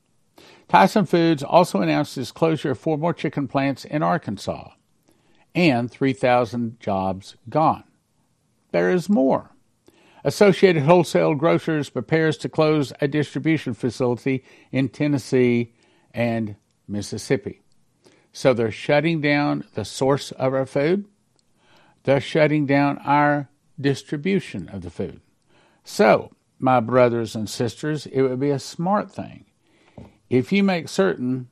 Tyson 0.68 1.04
Foods 1.04 1.42
also 1.42 1.80
announced 1.82 2.16
its 2.16 2.32
closure 2.32 2.70
of 2.70 2.78
four 2.78 2.96
more 2.96 3.12
chicken 3.12 3.48
plants 3.48 3.84
in 3.84 4.02
Arkansas 4.02 4.70
and 5.54 5.90
3,000 5.90 6.78
jobs 6.80 7.36
gone 7.48 7.84
there 8.72 8.90
is 8.90 9.08
more. 9.08 9.50
Associated 10.24 10.82
Wholesale 10.82 11.34
Grocers 11.34 11.88
prepares 11.88 12.36
to 12.38 12.48
close 12.48 12.92
a 13.00 13.08
distribution 13.08 13.74
facility 13.74 14.44
in 14.70 14.88
Tennessee 14.88 15.72
and 16.12 16.56
Mississippi. 16.86 17.62
So 18.32 18.52
they're 18.52 18.70
shutting 18.70 19.20
down 19.20 19.64
the 19.74 19.84
source 19.84 20.30
of 20.32 20.54
our 20.54 20.66
food. 20.66 21.06
They're 22.04 22.20
shutting 22.20 22.66
down 22.66 22.98
our 22.98 23.48
distribution 23.80 24.68
of 24.68 24.82
the 24.82 24.90
food. 24.90 25.20
So, 25.84 26.32
my 26.58 26.80
brothers 26.80 27.34
and 27.34 27.48
sisters, 27.48 28.06
it 28.06 28.20
would 28.22 28.38
be 28.38 28.50
a 28.50 28.58
smart 28.58 29.10
thing 29.10 29.46
if 30.28 30.52
you 30.52 30.62
make 30.62 30.88
certain 30.88 31.48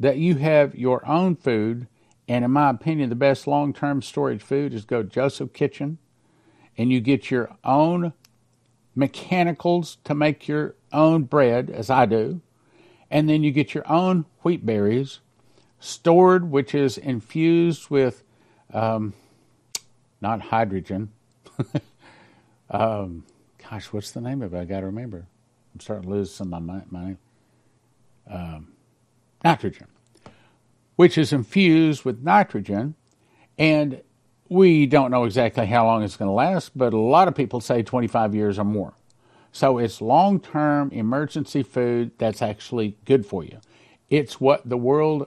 that 0.00 0.18
you 0.18 0.36
have 0.36 0.74
your 0.74 1.06
own 1.06 1.36
food. 1.36 1.86
And 2.26 2.44
in 2.44 2.50
my 2.50 2.70
opinion, 2.70 3.08
the 3.08 3.14
best 3.14 3.46
long 3.46 3.72
term 3.72 4.02
storage 4.02 4.42
food 4.42 4.74
is 4.74 4.84
go 4.84 5.02
Joseph 5.02 5.52
Kitchen 5.52 5.98
and 6.78 6.92
you 6.92 7.00
get 7.00 7.30
your 7.30 7.50
own 7.64 8.12
mechanicals 8.94 9.98
to 10.04 10.14
make 10.14 10.48
your 10.48 10.76
own 10.92 11.24
bread, 11.24 11.68
as 11.68 11.90
I 11.90 12.06
do, 12.06 12.40
and 13.10 13.28
then 13.28 13.42
you 13.42 13.50
get 13.50 13.74
your 13.74 13.86
own 13.90 14.24
wheat 14.42 14.64
berries 14.64 15.18
stored, 15.80 16.50
which 16.50 16.74
is 16.74 16.96
infused 16.96 17.90
with 17.90 18.22
um, 18.72 19.12
not 20.20 20.40
hydrogen. 20.40 21.10
um, 22.70 23.24
gosh, 23.68 23.92
what's 23.92 24.12
the 24.12 24.20
name 24.20 24.42
of 24.42 24.54
it? 24.54 24.58
I 24.58 24.64
got 24.64 24.80
to 24.80 24.86
remember. 24.86 25.26
I'm 25.74 25.80
starting 25.80 26.04
to 26.04 26.10
lose 26.10 26.32
some 26.32 26.54
of 26.54 26.62
my, 26.62 26.82
my 26.90 27.16
um, 28.30 28.68
nitrogen, 29.44 29.88
which 30.96 31.18
is 31.18 31.32
infused 31.32 32.04
with 32.04 32.22
nitrogen, 32.22 32.94
and 33.58 34.02
we 34.48 34.86
don't 34.86 35.10
know 35.10 35.24
exactly 35.24 35.66
how 35.66 35.84
long 35.84 36.02
it's 36.02 36.16
going 36.16 36.28
to 36.28 36.32
last, 36.32 36.76
but 36.76 36.92
a 36.92 36.98
lot 36.98 37.28
of 37.28 37.34
people 37.34 37.60
say 37.60 37.82
25 37.82 38.34
years 38.34 38.58
or 38.58 38.64
more. 38.64 38.94
So 39.52 39.78
it's 39.78 40.00
long 40.00 40.40
term 40.40 40.90
emergency 40.92 41.62
food 41.62 42.12
that's 42.18 42.42
actually 42.42 42.96
good 43.04 43.26
for 43.26 43.44
you. 43.44 43.58
It's 44.08 44.40
what 44.40 44.68
the 44.68 44.76
world 44.76 45.26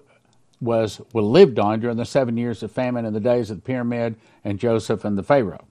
was, 0.59 1.01
lived 1.13 1.59
on 1.59 1.79
during 1.79 1.97
the 1.97 2.05
seven 2.05 2.37
years 2.37 2.63
of 2.63 2.71
famine 2.71 3.05
in 3.05 3.13
the 3.13 3.19
days 3.19 3.49
of 3.49 3.57
the 3.57 3.63
pyramid 3.63 4.15
and 4.43 4.59
Joseph 4.59 5.03
and 5.03 5.17
the 5.17 5.23
Pharaoh. 5.23 5.65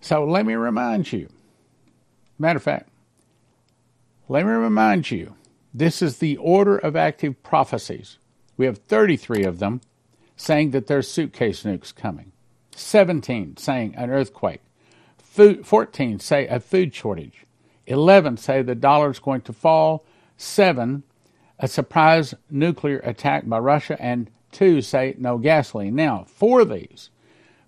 So 0.00 0.24
let 0.24 0.44
me 0.44 0.54
remind 0.54 1.12
you, 1.12 1.28
matter 2.38 2.58
of 2.58 2.62
fact, 2.62 2.90
let 4.28 4.44
me 4.44 4.52
remind 4.52 5.10
you, 5.10 5.34
this 5.72 6.02
is 6.02 6.18
the 6.18 6.36
order 6.36 6.76
of 6.76 6.94
active 6.94 7.42
prophecies. 7.42 8.18
We 8.56 8.66
have 8.66 8.78
33 8.78 9.44
of 9.44 9.58
them 9.58 9.80
saying 10.36 10.70
that 10.70 10.86
there's 10.86 11.10
suitcase 11.10 11.62
nukes 11.62 11.94
coming. 11.94 12.32
17 12.74 13.56
saying 13.56 13.94
an 13.96 14.10
earthquake. 14.10 14.60
Food, 15.18 15.66
14 15.66 16.18
say 16.18 16.46
a 16.46 16.60
food 16.60 16.94
shortage. 16.94 17.44
11 17.86 18.36
say 18.36 18.62
the 18.62 18.74
dollar 18.74 19.10
is 19.10 19.18
going 19.18 19.42
to 19.42 19.52
fall. 19.52 20.04
7 20.36 21.02
a 21.58 21.68
surprise 21.68 22.34
nuclear 22.50 22.98
attack 22.98 23.48
by 23.48 23.58
Russia. 23.58 24.00
And 24.00 24.30
2 24.52 24.82
say 24.82 25.14
no 25.18 25.38
gasoline. 25.38 25.94
Now, 25.94 26.24
for 26.28 26.64
these, 26.64 27.10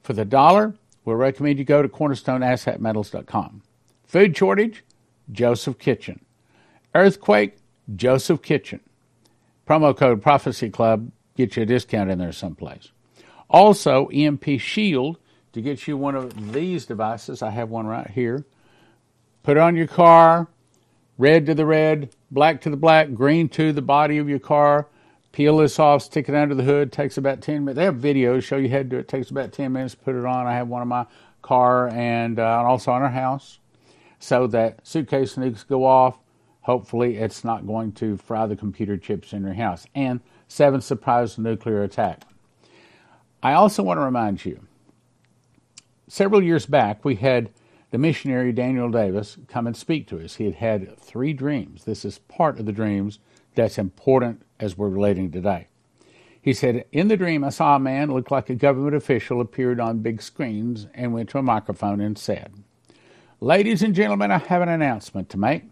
for 0.03 0.13
the 0.13 0.25
dollar, 0.25 0.75
we'll 1.05 1.17
recommend 1.17 1.59
you 1.59 1.65
go 1.65 1.83
to 1.83 1.89
cornerstoneassetmetals.com. 1.89 3.63
Food 4.05 4.37
shortage, 4.37 4.85
Joseph 5.31 5.79
Kitchen. 5.79 6.25
Earthquake, 6.95 7.57
Joseph 7.95 8.43
Kitchen. 8.43 8.81
Promo 9.67 9.97
code 9.97 10.23
Prophecy 10.23 10.71
Club, 10.71 11.11
get 11.37 11.57
you 11.57 11.63
a 11.63 11.67
discount 11.67 12.11
in 12.11 12.19
there 12.19 12.33
someplace. 12.33 12.91
Also, 13.49 14.09
EMP 14.09 14.59
Shield 14.59 15.19
to 15.53 15.61
get 15.61 15.87
you 15.87 15.97
one 15.97 16.15
of 16.15 16.53
these 16.53 16.87
devices. 16.87 17.43
I 17.43 17.51
have 17.51 17.71
one 17.71 17.87
right 17.87 18.11
here. 18.11 18.45
Put 19.43 19.57
it 19.57 19.61
on 19.61 19.77
your 19.77 19.87
car, 19.87 20.49
red 21.19 21.47
to 21.47 21.55
the 21.55 21.67
red, 21.67 22.11
black 22.31 22.61
to 22.63 22.71
the 22.71 22.77
black, 22.77 23.15
green 23.15 23.49
to 23.51 23.73
the 23.73 23.83
body 23.83 24.19
of 24.19 24.29
your 24.29 24.39
car. 24.39 24.89
Peel 25.33 25.59
this 25.59 25.79
off, 25.79 26.03
stick 26.03 26.29
it 26.29 26.35
under 26.35 26.55
the 26.55 26.63
hood. 26.63 26.93
Takes 26.93 27.19
about 27.19 27.43
10 27.43 27.65
minutes. 27.65 27.77
They 27.77 27.85
have 27.85 27.97
videos 27.97 28.43
show 28.43 28.57
you 28.57 28.69
how 28.71 28.79
to 28.79 28.85
do 28.85 28.99
it. 28.99 29.09
takes 29.09 29.31
about 29.31 29.53
10 29.53 29.73
minutes 29.73 29.95
put 29.95 30.15
it 30.15 30.25
on. 30.25 30.47
I 30.47 30.55
have 30.55 30.69
one 30.69 30.83
in 30.83 30.89
my 30.89 31.07
car 31.43 31.89
and 31.89 32.39
uh, 32.39 32.65
also 32.65 32.91
on 32.91 33.03
our 33.03 33.11
house 33.11 33.59
so 34.19 34.47
that 34.49 34.87
suitcase 34.87 35.37
nukes 35.37 35.67
go 35.67 35.85
off. 35.85 36.19
Hopefully, 36.63 37.17
it's 37.17 37.45
not 37.45 37.67
going 37.67 37.93
to 37.93 38.17
fry 38.17 38.47
the 38.47 38.57
computer 38.57 38.97
chips 38.97 39.33
in 39.33 39.43
your 39.43 39.55
house. 39.55 39.87
And 39.95 40.21
seven 40.49 40.81
surprise 40.81 41.39
nuclear 41.39 41.83
attack. 41.83 42.23
I 43.43 43.53
also 43.53 43.83
want 43.83 43.99
to 43.99 44.05
remind 44.05 44.45
you 44.45 44.67
several 46.09 46.43
years 46.43 46.67
back, 46.67 47.05
we 47.05 47.17
had 47.17 47.51
the 47.91 47.99
missionary 47.99 48.53
Daniel 48.53 48.91
Davis 48.91 49.39
come 49.49 49.67
and 49.67 49.77
speak 49.77 50.07
to 50.09 50.23
us. 50.23 50.37
He 50.37 50.45
had 50.45 50.57
had 50.57 50.99
three 50.99 51.33
dreams. 51.33 51.85
This 51.85 52.05
is 52.05 52.19
part 52.19 52.59
of 52.59 52.67
the 52.67 52.73
dreams 52.73 53.19
that's 53.55 53.79
important 53.79 54.43
as 54.61 54.77
we're 54.77 54.89
relating 54.89 55.31
today. 55.31 55.69
He 56.41 56.53
said, 56.53 56.85
In 56.93 57.09
the 57.09 57.17
dream, 57.17 57.43
I 57.43 57.51
saw 57.51 57.77
a 57.77 57.81
man 57.81 58.13
look 58.13 58.31
like 58.31 58.51
a 58.51 58.55
government 58.55 58.95
official 58.95 59.41
appeared 59.41 59.81
on 59.81 60.01
big 60.01 60.23
screens 60.23 60.87
and 60.95 61.13
went 61.13 61.29
to 61.31 61.39
a 61.39 61.43
microphone 61.43 62.01
and 62.01 62.17
said, 62.17 62.53
Ladies 63.41 63.83
and 63.83 63.95
gentlemen, 63.95 64.31
I 64.31 64.39
have 64.39 64.63
an 64.63 64.69
announcement 64.69 65.29
to 65.31 65.39
make. 65.39 65.65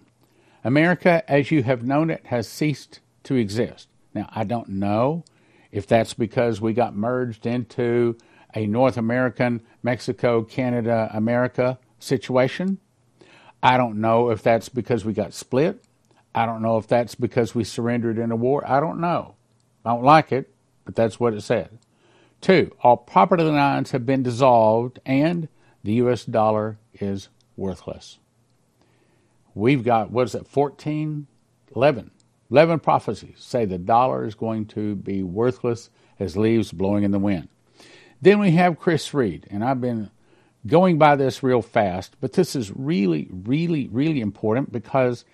America, 0.64 1.22
as 1.30 1.50
you 1.50 1.62
have 1.62 1.82
known 1.82 2.10
it, 2.10 2.26
has 2.26 2.48
ceased 2.48 3.00
to 3.24 3.36
exist. 3.36 3.88
Now, 4.14 4.28
I 4.32 4.44
don't 4.44 4.68
know 4.68 5.24
if 5.72 5.86
that's 5.86 6.14
because 6.14 6.60
we 6.60 6.72
got 6.72 6.94
merged 6.94 7.46
into 7.46 8.16
a 8.54 8.66
North 8.66 8.96
American, 8.96 9.60
Mexico, 9.82 10.42
Canada, 10.42 11.10
America 11.12 11.78
situation. 11.98 12.78
I 13.62 13.76
don't 13.76 14.00
know 14.00 14.30
if 14.30 14.42
that's 14.42 14.68
because 14.68 15.04
we 15.04 15.12
got 15.12 15.34
split. 15.34 15.84
I 16.34 16.46
don't 16.46 16.62
know 16.62 16.78
if 16.78 16.86
that's 16.86 17.14
because 17.14 17.54
we 17.54 17.64
surrendered 17.64 18.18
in 18.18 18.30
a 18.30 18.36
war. 18.36 18.62
I 18.66 18.80
don't 18.80 19.00
know. 19.00 19.34
I 19.84 19.90
don't 19.90 20.04
like 20.04 20.32
it, 20.32 20.54
but 20.84 20.94
that's 20.94 21.18
what 21.18 21.34
it 21.34 21.40
said. 21.40 21.78
Two, 22.40 22.72
all 22.82 22.96
property 22.96 23.42
lines 23.42 23.92
have 23.92 24.04
been 24.04 24.22
dissolved 24.22 25.00
and 25.06 25.48
the 25.82 25.94
U.S. 25.94 26.24
dollar 26.24 26.78
is 26.94 27.28
worthless. 27.56 28.18
We've 29.54 29.84
got, 29.84 30.10
what 30.10 30.26
is 30.26 30.34
it, 30.34 30.46
14, 30.46 31.26
11, 31.74 32.10
11 32.50 32.80
prophecies 32.80 33.36
say 33.38 33.64
the 33.64 33.78
dollar 33.78 34.24
is 34.24 34.34
going 34.34 34.66
to 34.66 34.94
be 34.96 35.22
worthless 35.22 35.90
as 36.18 36.36
leaves 36.36 36.72
blowing 36.72 37.04
in 37.04 37.10
the 37.10 37.18
wind. 37.18 37.48
Then 38.20 38.38
we 38.38 38.52
have 38.52 38.78
Chris 38.78 39.12
Reed, 39.12 39.46
and 39.50 39.64
I've 39.64 39.80
been 39.80 40.10
going 40.66 40.98
by 40.98 41.16
this 41.16 41.42
real 41.42 41.62
fast, 41.62 42.16
but 42.20 42.32
this 42.32 42.56
is 42.56 42.72
really, 42.74 43.28
really, 43.30 43.88
really 43.88 44.20
important 44.20 44.72
because 44.72 45.24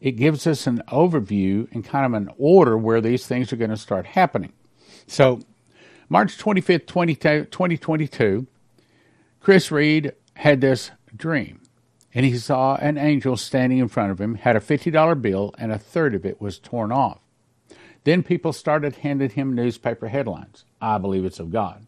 it 0.00 0.12
gives 0.12 0.46
us 0.46 0.66
an 0.66 0.82
overview 0.88 1.70
and 1.72 1.84
kind 1.84 2.06
of 2.06 2.14
an 2.14 2.30
order 2.38 2.76
where 2.76 3.00
these 3.00 3.26
things 3.26 3.52
are 3.52 3.56
going 3.56 3.70
to 3.70 3.76
start 3.76 4.06
happening. 4.06 4.52
So, 5.06 5.40
March 6.08 6.38
25th, 6.38 6.86
2022, 6.86 8.46
Chris 9.40 9.70
Reed 9.70 10.12
had 10.34 10.60
this 10.60 10.90
dream, 11.14 11.59
and 12.14 12.26
he 12.26 12.36
saw 12.36 12.76
an 12.76 12.98
angel 12.98 13.36
standing 13.36 13.78
in 13.78 13.88
front 13.88 14.10
of 14.10 14.20
him, 14.20 14.34
had 14.34 14.56
a 14.56 14.60
$50 14.60 15.22
bill, 15.22 15.54
and 15.58 15.70
a 15.70 15.78
third 15.78 16.14
of 16.14 16.26
it 16.26 16.40
was 16.40 16.58
torn 16.58 16.90
off. 16.90 17.20
Then 18.04 18.22
people 18.22 18.52
started 18.52 18.96
handing 18.96 19.30
him 19.30 19.54
newspaper 19.54 20.08
headlines. 20.08 20.64
I 20.80 20.98
believe 20.98 21.24
it's 21.24 21.38
of 21.38 21.50
God. 21.50 21.86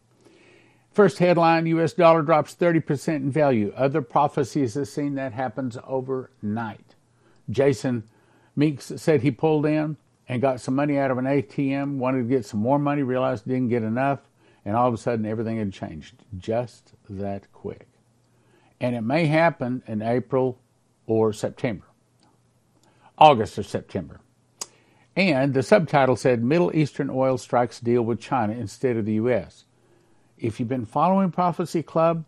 First 0.91 1.17
headline 1.17 1.65
US 1.65 1.93
dollar 1.93 2.21
drops 2.21 2.55
30% 2.55 3.15
in 3.15 3.31
value. 3.31 3.73
Other 3.75 4.01
prophecies 4.01 4.75
have 4.75 4.87
seen 4.87 5.15
that 5.15 5.33
happens 5.33 5.77
overnight. 5.87 6.95
Jason 7.49 8.03
Meeks 8.55 8.93
said 8.97 9.21
he 9.21 9.31
pulled 9.31 9.65
in 9.65 9.97
and 10.29 10.41
got 10.41 10.61
some 10.61 10.75
money 10.75 10.97
out 10.97 11.09
of 11.09 11.17
an 11.17 11.25
ATM, 11.25 11.97
wanted 11.97 12.19
to 12.19 12.29
get 12.29 12.45
some 12.45 12.59
more 12.59 12.79
money, 12.79 13.01
realized 13.01 13.45
didn't 13.45 13.69
get 13.69 13.83
enough, 13.83 14.19
and 14.63 14.75
all 14.75 14.87
of 14.87 14.93
a 14.93 14.97
sudden 14.97 15.25
everything 15.25 15.57
had 15.57 15.73
changed 15.73 16.15
just 16.37 16.93
that 17.09 17.51
quick. 17.51 17.87
And 18.83 18.95
it 18.97 19.01
may 19.03 19.27
happen 19.27 19.83
in 19.87 20.03
April 20.03 20.59
or 21.07 21.33
September, 21.33 21.85
August 23.17 23.59
or 23.59 23.63
September. 23.63 24.21
And 25.15 25.53
the 25.55 25.63
subtitle 25.63 26.17
said 26.17 26.43
Middle 26.43 26.75
Eastern 26.75 27.09
oil 27.09 27.37
strikes 27.39 27.79
deal 27.79 28.03
with 28.03 28.21
China 28.21 28.53
instead 28.53 28.97
of 28.97 29.05
the 29.05 29.15
U.S 29.15 29.65
if 30.39 30.59
you've 30.59 30.69
been 30.69 30.85
following 30.85 31.31
Prophecy 31.31 31.83
Club, 31.83 32.25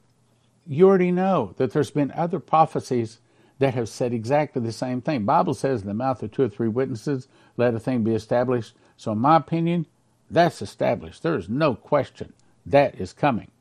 you 0.68 0.88
already 0.88 1.12
know 1.12 1.54
that 1.58 1.74
there's 1.74 1.92
been 1.92 2.12
other 2.14 2.40
prophecies 2.40 3.20
that 3.60 3.76
have 3.76 3.90
said 3.90 4.14
exactly 4.14 4.62
the 4.62 4.72
same 4.72 5.02
thing. 5.02 5.26
Bible 5.26 5.54
says 5.54 5.82
in 5.82 5.88
the 5.88 5.94
mouth 5.94 6.24
of 6.24 6.32
two 6.32 6.44
or 6.44 6.50
three 6.50 6.70
witnesses, 6.70 7.28
let 7.58 7.76
a 7.76 7.80
thing 7.80 8.04
be 8.04 8.16
established. 8.16 8.76
So 8.98 9.14
in 9.14 9.20
my 9.20 9.38
opinion, 9.38 9.88
that's 10.32 10.62
established. 10.62 11.24
There 11.24 11.38
is 11.38 11.50
no 11.50 11.76
question 11.76 12.34
that 12.66 12.96
is 13.00 13.14
coming. 13.14 13.52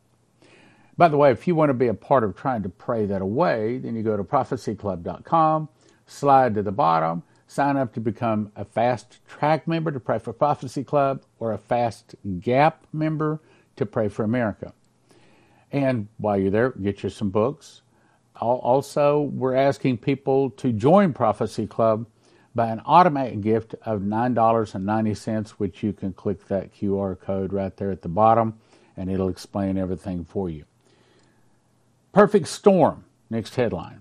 By 0.97 1.09
the 1.09 1.17
way, 1.17 1.33
if 1.33 1.49
you 1.49 1.57
want 1.57 1.71
to 1.71 1.75
be 1.75 1.89
a 1.89 1.95
part 1.95 2.23
of 2.23 2.37
trying 2.37 2.63
to 2.63 2.69
pray 2.69 3.05
that 3.07 3.21
away, 3.21 3.79
then 3.79 3.97
you 3.97 4.03
go 4.05 4.17
to 4.17 4.23
prophecyclub.com, 4.23 5.69
slide 6.07 6.55
to 6.55 6.63
the 6.63 6.71
bottom, 6.71 7.25
sign 7.49 7.77
up 7.77 7.93
to 7.95 8.01
become 8.01 8.53
a 8.55 8.65
fast 8.65 9.19
track 9.27 9.67
member 9.67 9.91
to 9.91 9.99
pray 9.99 10.21
for 10.21 10.33
Prophecy 10.33 10.85
Club 10.85 11.23
or 11.41 11.53
a 11.53 11.59
fast 11.59 12.15
gap 12.39 12.87
member 12.93 13.41
to 13.75 13.85
pray 13.85 14.09
for 14.09 14.23
America. 14.23 14.73
And 15.73 16.07
while 16.19 16.39
you're 16.39 16.53
there, 16.53 16.71
get 16.71 17.03
you 17.03 17.11
some 17.11 17.31
books. 17.31 17.83
Also, 18.37 19.23
we're 19.23 19.57
asking 19.57 19.99
people 19.99 20.51
to 20.51 20.73
join 20.73 21.13
Prophecy 21.13 21.67
Club 21.67 22.07
by 22.55 22.69
an 22.69 22.81
automatic 22.87 23.41
gift 23.41 23.75
of 23.85 24.01
$9.90, 24.01 25.51
which 25.51 25.83
you 25.83 25.93
can 25.93 26.13
click 26.13 26.47
that 26.47 26.73
QR 26.73 27.19
code 27.19 27.53
right 27.53 27.77
there 27.77 27.91
at 27.91 28.03
the 28.03 28.09
bottom, 28.09 28.61
and 28.97 29.11
it'll 29.11 29.29
explain 29.29 29.77
everything 29.77 30.25
for 30.25 30.49
you. 30.49 30.65
Perfect 32.15 32.47
Storm, 32.47 33.07
next 33.29 33.57
headline. 33.57 34.01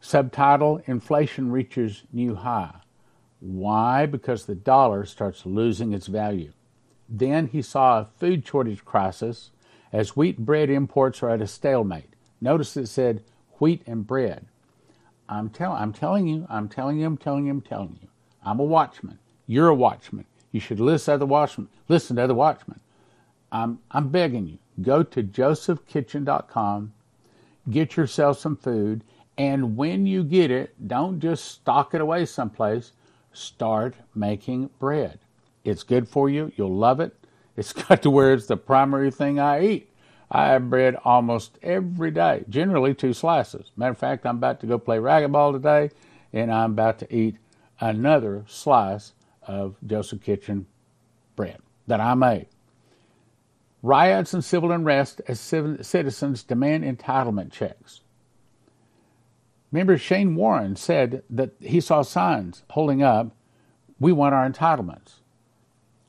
Subtitle 0.00 0.80
Inflation 0.86 1.52
reaches 1.52 2.04
new 2.10 2.34
high. 2.34 2.76
Why? 3.40 4.06
Because 4.06 4.46
the 4.46 4.54
dollar 4.54 5.04
starts 5.04 5.44
losing 5.44 5.92
its 5.92 6.06
value. 6.06 6.52
Then 7.10 7.48
he 7.48 7.60
saw 7.60 7.98
a 7.98 8.08
food 8.18 8.46
shortage 8.46 8.86
crisis 8.86 9.50
as 9.92 10.16
wheat 10.16 10.38
bread 10.38 10.70
imports 10.70 11.22
are 11.22 11.28
at 11.28 11.42
a 11.42 11.46
stalemate. 11.46 12.14
Notice 12.40 12.74
it 12.78 12.86
said 12.86 13.22
wheat 13.58 13.82
and 13.86 14.06
bread. 14.06 14.46
I'm, 15.28 15.50
tell- 15.50 15.72
I'm 15.72 15.92
telling 15.92 16.26
you, 16.26 16.46
I'm 16.48 16.70
telling 16.70 17.00
you, 17.00 17.04
I'm 17.04 17.18
telling 17.18 17.44
you, 17.44 17.50
I'm 17.50 17.60
telling 17.60 17.98
you. 18.00 18.08
I'm 18.42 18.60
a 18.60 18.64
watchman. 18.64 19.18
You're 19.46 19.68
a 19.68 19.74
watchman. 19.74 20.24
You 20.52 20.60
should 20.60 20.80
listen 20.80 21.12
to 21.12 21.18
the 21.18 21.26
watchman. 21.26 21.68
Listen 21.86 22.16
to 22.16 22.26
the 22.26 22.34
watchman. 22.34 22.80
I'm, 23.52 23.80
I'm 23.90 24.08
begging 24.08 24.46
you, 24.46 24.58
go 24.80 25.02
to 25.02 25.22
josephkitchen.com, 25.22 26.94
get 27.70 27.96
yourself 27.96 28.38
some 28.38 28.56
food, 28.56 29.04
and 29.38 29.76
when 29.76 30.06
you 30.06 30.24
get 30.24 30.50
it, 30.50 30.74
don't 30.88 31.20
just 31.20 31.44
stock 31.44 31.94
it 31.94 32.00
away 32.00 32.26
someplace. 32.26 32.92
Start 33.32 33.94
making 34.14 34.70
bread. 34.78 35.18
It's 35.64 35.82
good 35.82 36.08
for 36.08 36.28
you. 36.28 36.52
You'll 36.56 36.76
love 36.76 37.00
it. 37.00 37.14
It's 37.54 37.74
got 37.74 38.00
to 38.00 38.08
where 38.10 38.32
it's 38.32 38.46
the 38.46 38.56
primary 38.56 39.10
thing 39.10 39.38
I 39.38 39.62
eat. 39.62 39.90
I 40.30 40.46
have 40.46 40.70
bread 40.70 40.96
almost 41.04 41.58
every 41.62 42.10
day, 42.10 42.46
generally 42.48 42.94
two 42.94 43.12
slices. 43.12 43.72
Matter 43.76 43.90
of 43.92 43.98
fact, 43.98 44.24
I'm 44.24 44.36
about 44.36 44.60
to 44.60 44.66
go 44.66 44.78
play 44.78 44.96
racquetball 44.96 45.52
today, 45.52 45.90
and 46.32 46.50
I'm 46.50 46.70
about 46.70 46.98
to 47.00 47.14
eat 47.14 47.36
another 47.78 48.44
slice 48.48 49.12
of 49.46 49.76
Joseph 49.86 50.22
Kitchen 50.22 50.64
bread 51.36 51.58
that 51.86 52.00
I 52.00 52.14
made. 52.14 52.46
Riots 53.82 54.32
and 54.32 54.44
civil 54.44 54.70
unrest 54.70 55.20
as 55.26 55.40
citizens 55.40 56.44
demand 56.44 56.84
entitlement 56.84 57.50
checks. 57.50 58.00
Remember, 59.72 59.98
Shane 59.98 60.34
Warren 60.36 60.76
said 60.76 61.24
that 61.30 61.52
he 61.60 61.80
saw 61.80 62.02
signs 62.02 62.62
holding 62.70 63.02
up, 63.02 63.34
we 63.98 64.12
want 64.12 64.34
our 64.34 64.48
entitlements. 64.48 65.14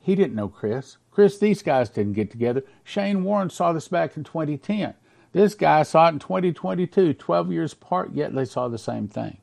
He 0.01 0.15
didn't 0.15 0.35
know 0.35 0.49
Chris. 0.49 0.97
Chris, 1.11 1.37
these 1.37 1.63
guys 1.63 1.89
didn't 1.89 2.13
get 2.13 2.29
together. 2.29 2.63
Shane 2.83 3.23
Warren 3.23 3.49
saw 3.49 3.71
this 3.71 3.87
back 3.87 4.17
in 4.17 4.23
2010. 4.23 4.93
This 5.31 5.55
guy 5.55 5.83
saw 5.83 6.07
it 6.07 6.13
in 6.13 6.19
2022, 6.19 7.13
12 7.13 7.51
years 7.51 7.73
apart, 7.73 8.11
yet 8.13 8.35
they 8.35 8.45
saw 8.45 8.67
the 8.67 8.77
same 8.77 9.07
thing. 9.07 9.37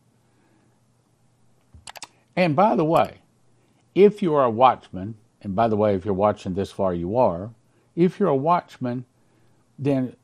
And 2.36 2.54
by 2.54 2.76
the 2.76 2.84
way, 2.84 3.18
if 3.94 4.22
you 4.22 4.34
are 4.34 4.44
a 4.44 4.50
watchman, 4.50 5.16
and 5.42 5.56
by 5.56 5.66
the 5.66 5.76
way, 5.76 5.94
if 5.94 6.04
you're 6.04 6.14
watching 6.14 6.54
this 6.54 6.70
far, 6.70 6.94
you 6.94 7.16
are, 7.16 7.50
if 7.96 8.18
you're 8.18 8.28
a 8.28 8.36
watchman, 8.36 9.04
then 9.78 10.14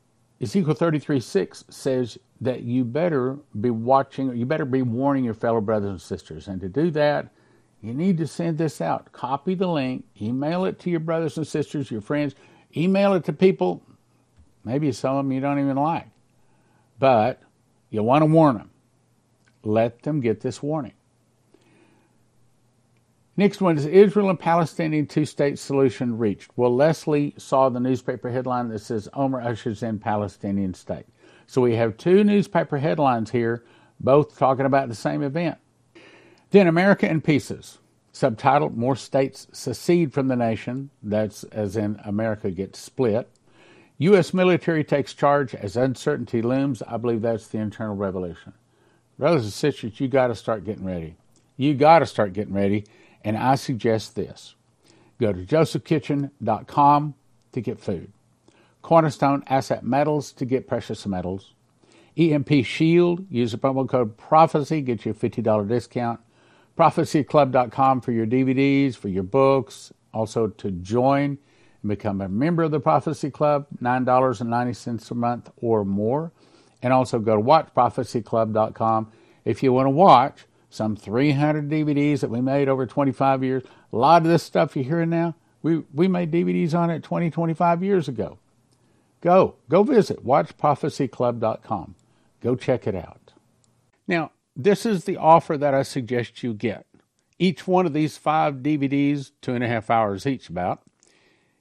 Ezekiel 0.41 0.73
33 0.73 1.19
6 1.19 1.65
says 1.69 2.17
that 2.41 2.61
you 2.61 2.83
better 2.83 3.37
be 3.59 3.69
watching, 3.69 4.35
you 4.35 4.45
better 4.45 4.65
be 4.65 4.81
warning 4.81 5.23
your 5.23 5.33
fellow 5.33 5.61
brothers 5.61 5.89
and 5.89 6.01
sisters. 6.01 6.47
And 6.47 6.61
to 6.61 6.69
do 6.69 6.91
that, 6.91 7.29
you 7.81 7.93
need 7.93 8.17
to 8.19 8.27
send 8.27 8.57
this 8.57 8.81
out. 8.81 9.11
Copy 9.11 9.55
the 9.55 9.67
link, 9.67 10.05
email 10.21 10.65
it 10.65 10.79
to 10.79 10.89
your 10.89 10.99
brothers 10.99 11.37
and 11.37 11.47
sisters, 11.47 11.89
your 11.89 12.01
friends, 12.01 12.35
email 12.75 13.13
it 13.13 13.23
to 13.25 13.33
people, 13.33 13.83
maybe 14.63 14.91
some 14.91 15.15
of 15.15 15.25
them 15.25 15.31
you 15.31 15.39
don't 15.39 15.59
even 15.59 15.77
like. 15.77 16.07
But 16.99 17.41
you 17.89 18.03
want 18.03 18.21
to 18.21 18.25
warn 18.25 18.57
them. 18.57 18.69
Let 19.63 20.03
them 20.03 20.21
get 20.21 20.41
this 20.41 20.61
warning. 20.61 20.93
Next 23.39 23.61
one 23.61 23.77
is 23.77 23.85
Israel 23.85 24.31
and 24.31 24.39
Palestinian 24.39 25.05
two 25.05 25.23
state 25.23 25.59
solution 25.59 26.17
reached. 26.17 26.49
Well, 26.55 26.75
Leslie 26.75 27.35
saw 27.37 27.69
the 27.69 27.79
newspaper 27.79 28.31
headline 28.31 28.69
that 28.69 28.79
says 28.79 29.07
Olmert 29.13 29.45
ushers 29.45 29.83
in 29.83 29.99
Palestinian 29.99 30.73
state. 30.73 31.05
So 31.45 31.61
we 31.61 31.75
have 31.75 31.97
two 31.97 32.23
newspaper 32.23 32.79
headlines 32.79 33.29
here, 33.29 33.63
both 33.99 34.39
talking 34.39 34.65
about 34.65 34.89
the 34.89 34.95
same 34.95 35.21
event. 35.21 35.59
Then 36.49 36.65
America 36.65 37.07
in 37.07 37.21
Pieces, 37.21 37.77
subtitled 38.11 38.75
More 38.75 38.95
States 38.95 39.45
Secede 39.51 40.11
from 40.11 40.29
the 40.29 40.35
Nation. 40.35 40.89
That's 41.03 41.43
as 41.45 41.77
in 41.77 42.01
America 42.03 42.49
gets 42.49 42.79
split. 42.79 43.29
U.S. 43.99 44.33
military 44.33 44.83
takes 44.83 45.13
charge 45.13 45.53
as 45.53 45.77
uncertainty 45.77 46.41
looms. 46.41 46.81
I 46.87 46.97
believe 46.97 47.21
that's 47.21 47.47
the 47.47 47.59
internal 47.59 47.95
revolution. 47.95 48.53
Brothers 49.19 49.43
and 49.43 49.53
sisters, 49.53 49.99
you 49.99 50.07
got 50.07 50.27
to 50.27 50.35
start 50.35 50.65
getting 50.65 50.85
ready. 50.85 51.15
You 51.55 51.75
got 51.75 51.99
to 51.99 52.05
start 52.07 52.33
getting 52.33 52.53
ready 52.53 52.85
and 53.27 53.37
I 53.37 53.55
suggest 53.55 54.15
this. 54.15 54.55
Go 55.19 55.33
to 55.33 55.43
josephkitchen.com 55.43 57.13
to 57.51 57.61
get 57.61 57.77
food, 57.77 58.13
Cornerstone 58.81 59.43
Asset 59.47 59.83
Metals 59.83 60.31
to 60.31 60.45
get 60.45 60.65
precious 60.65 61.05
metals, 61.05 61.53
EMP 62.15 62.63
Shield, 62.63 63.25
use 63.29 63.51
the 63.51 63.57
promo 63.57 63.87
code 63.87 64.15
PROPHECY, 64.15 64.81
get 64.81 65.05
you 65.05 65.11
a 65.11 65.13
$50 65.13 65.67
discount, 65.67 66.21
prophecyclub.com 66.77 67.99
for 67.99 68.13
your 68.13 68.25
DVDs, 68.25 68.95
for 68.95 69.09
your 69.09 69.23
books, 69.23 69.91
also 70.13 70.47
to 70.47 70.71
join 70.71 71.37
and 71.81 71.89
become 71.89 72.21
a 72.21 72.29
member 72.29 72.63
of 72.63 72.71
the 72.71 72.79
Prophecy 72.79 73.29
Club, 73.29 73.67
$9.90 73.81 75.11
a 75.11 75.15
month 75.15 75.49
or 75.57 75.83
more. 75.83 76.31
And 76.81 76.93
also 76.93 77.19
go 77.19 77.35
to 77.35 77.41
watchprophecyclub.com 77.41 79.11
if 79.43 79.63
you 79.63 79.73
want 79.73 79.87
to 79.87 79.91
watch 79.91 80.45
some 80.77 80.95
300 80.95 81.69
DVDs 81.69 82.21
that 82.21 82.29
we 82.29 82.39
made 82.39 82.69
over 82.69 82.85
25 82.85 83.43
years. 83.43 83.63
A 83.91 83.97
lot 83.97 84.21
of 84.21 84.27
this 84.27 84.43
stuff 84.43 84.75
you're 84.75 84.85
hearing 84.85 85.09
now, 85.09 85.35
we, 85.63 85.83
we 85.93 86.07
made 86.07 86.31
DVDs 86.31 86.73
on 86.73 86.89
it 86.89 87.03
20, 87.03 87.31
25 87.31 87.83
years 87.83 88.07
ago. 88.07 88.37
Go, 89.21 89.55
go 89.67 89.83
visit 89.83 90.23
watchprophecyclub.com. 90.25 91.95
Go 92.41 92.55
check 92.55 92.85
it 92.87 92.95
out. 92.95 93.33
Now, 94.07 94.31
this 94.55 94.85
is 94.85 95.03
the 95.03 95.17
offer 95.17 95.57
that 95.57 95.73
I 95.73 95.81
suggest 95.81 96.43
you 96.43 96.53
get. 96.53 96.85
Each 97.39 97.67
one 97.67 97.85
of 97.85 97.93
these 97.93 98.17
five 98.17 98.57
DVDs, 98.57 99.31
two 99.41 99.53
and 99.53 99.63
a 99.63 99.67
half 99.67 99.89
hours 99.89 100.25
each 100.25 100.49
about, 100.49 100.83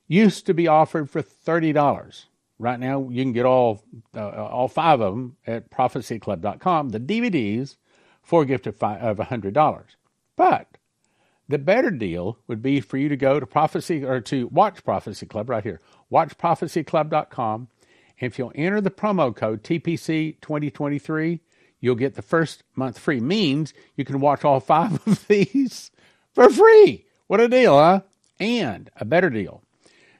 used 0.06 0.46
to 0.46 0.54
be 0.54 0.68
offered 0.68 1.10
for 1.10 1.22
$30. 1.22 2.26
Right 2.58 2.80
now, 2.80 3.08
you 3.10 3.22
can 3.22 3.32
get 3.32 3.44
all 3.44 3.82
uh, 4.14 4.28
all 4.28 4.68
five 4.68 5.02
of 5.02 5.14
them 5.14 5.36
at 5.46 5.70
prophecyclub.com. 5.70 6.88
The 6.88 7.00
DVDs 7.00 7.76
for 8.26 8.42
a 8.42 8.46
gift 8.46 8.66
of, 8.66 8.82
of 8.82 9.16
$100. 9.16 9.84
But 10.36 10.78
the 11.48 11.58
better 11.58 11.90
deal 11.90 12.38
would 12.46 12.60
be 12.60 12.80
for 12.80 12.98
you 12.98 13.08
to 13.08 13.16
go 13.16 13.40
to 13.40 13.46
prophecy 13.46 14.04
or 14.04 14.20
to 14.20 14.48
watch 14.48 14.84
prophecy 14.84 15.26
club 15.26 15.48
right 15.48 15.62
here 15.62 15.80
watchprophecyclub.com 16.12 17.68
and 18.18 18.32
if 18.32 18.38
you'll 18.38 18.52
enter 18.56 18.80
the 18.80 18.90
promo 18.90 19.34
code 19.34 19.62
tpc 19.62 20.40
2023 20.40 21.40
you'll 21.80 21.94
get 21.94 22.14
the 22.14 22.22
first 22.22 22.62
month 22.74 22.98
free. 22.98 23.20
Means 23.20 23.74
you 23.96 24.04
can 24.04 24.20
watch 24.20 24.44
all 24.44 24.60
five 24.60 24.94
of 25.06 25.26
these 25.28 25.90
for 26.34 26.50
free. 26.50 27.06
What 27.26 27.40
a 27.40 27.48
deal 27.48 27.78
huh? 27.78 28.00
And 28.38 28.90
a 28.96 29.04
better 29.04 29.30
deal. 29.30 29.62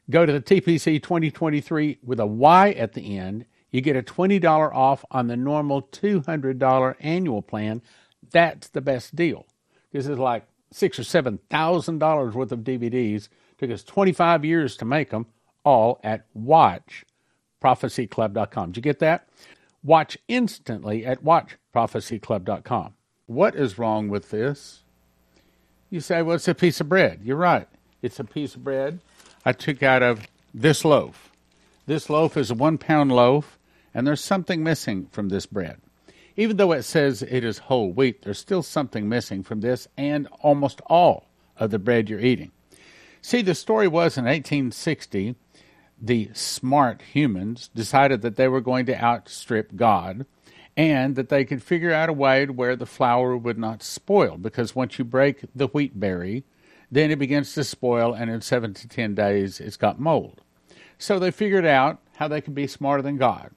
Go 0.09 0.25
to 0.25 0.33
the 0.33 0.41
tpc 0.41 1.03
2023 1.03 1.99
with 2.03 2.21
a 2.21 2.27
y 2.27 2.71
at 2.71 2.93
the 2.93 3.19
end 3.19 3.47
you 3.77 3.83
get 3.83 3.95
a 3.95 4.03
$20 4.03 4.75
off 4.75 5.05
on 5.11 5.27
the 5.27 5.37
normal 5.37 5.83
$200 5.83 6.95
annual 7.01 7.43
plan. 7.43 7.83
That's 8.31 8.69
the 8.69 8.81
best 8.81 9.15
deal. 9.15 9.45
This 9.93 10.07
is 10.07 10.19
like 10.19 10.47
six 10.73 10.99
or 10.99 11.05
seven 11.05 11.39
thousand 11.51 11.99
dollars 11.99 12.35
worth 12.35 12.53
of 12.53 12.61
DVDs. 12.61 13.29
Took 13.59 13.71
us 13.71 13.85
25 13.85 14.47
years 14.47 14.79
to 14.79 14.87
make 14.87 15.11
them, 15.11 15.27
all 15.63 16.01
at 16.03 16.25
watchprophecyclub.com. 16.35 18.73
Did 18.73 18.77
you 18.77 18.83
get 18.83 18.99
that? 19.01 19.29
Watch 19.83 20.17
instantly 20.27 21.05
at 21.07 21.23
watchprophecyclub.com. 21.23 22.95
What 23.27 23.55
is 23.55 23.79
wrong 23.79 24.09
with 24.09 24.31
this? 24.31 24.85
You 25.91 26.01
say, 26.01 26.23
well, 26.23 26.37
it's 26.37 26.49
a 26.49 26.55
piece 26.55 26.81
of 26.81 26.89
bread. 26.89 27.21
You're 27.23 27.37
right. 27.37 27.69
It's 28.01 28.19
a 28.19 28.25
piece 28.25 28.55
of 28.55 28.65
bread 28.65 29.01
I 29.45 29.53
took 29.53 29.83
out 29.83 30.03
of 30.03 30.27
this 30.55 30.83
loaf. 30.85 31.31
This 31.87 32.11
loaf 32.11 32.39
is 32.39 32.51
a 32.51 32.55
one 32.55 32.79
pound 32.79 33.13
loaf 33.13 33.59
and 33.97 34.07
there's 34.07 34.23
something 34.23 34.63
missing 34.63 35.07
from 35.11 35.31
this 35.31 35.47
bread. 35.47 35.81
Even 36.37 36.59
though 36.59 36.73
it 36.73 36.83
says 36.83 37.23
it 37.23 37.43
is 37.43 37.57
whole 37.57 37.91
wheat, 37.91 38.21
there's 38.21 38.39
still 38.39 38.63
something 38.63 39.09
missing 39.09 39.43
from 39.43 39.63
this 39.63 39.89
and 39.97 40.29
almost 40.43 40.83
all 40.85 41.31
of 41.57 41.71
the 41.71 41.79
bread 41.79 42.11
you're 42.11 42.21
eating. 42.21 42.53
See, 43.23 43.41
the 43.41 43.55
story 43.55 43.89
was 43.89 44.19
in 44.19 44.27
1860, 44.27 45.35
the 45.99 46.29
smart 46.35 47.01
humans 47.01 47.71
decided 47.75 48.21
that 48.21 48.37
they 48.37 48.49
were 48.49 48.61
going 48.61 48.85
to 48.85 49.03
outstrip 49.03 49.75
God 49.77 50.27
and 50.77 51.17
that 51.17 51.31
they 51.31 51.47
could 51.47 51.63
figure 51.63 51.95
out 51.95 52.11
a 52.11 52.13
way 52.13 52.45
to 52.45 52.53
where 52.53 52.77
the 52.77 52.85
flour 52.85 53.35
would 53.35 53.57
not 53.57 53.83
spoil 53.83 54.37
because 54.37 54.77
once 54.77 54.99
you 54.99 55.07
break 55.07 55.47
the 55.55 55.69
wheat 55.69 55.99
berry, 55.99 56.45
then 56.91 57.11
it 57.11 57.19
begins 57.19 57.55
to 57.55 57.65
spoil 57.65 58.13
and 58.13 58.31
in 58.31 58.43
seven 58.43 58.75
to 58.75 58.87
ten 58.87 59.15
days 59.15 59.59
it's 59.59 59.79
got 59.79 59.99
mold. 59.99 60.43
So 60.99 61.19
they 61.19 61.31
figured 61.31 61.65
out 61.65 62.03
how 62.17 62.29
they 62.29 62.43
could 62.43 62.55
be 62.55 62.67
smarter 62.67 63.03
than 63.03 63.17
God. 63.17 63.53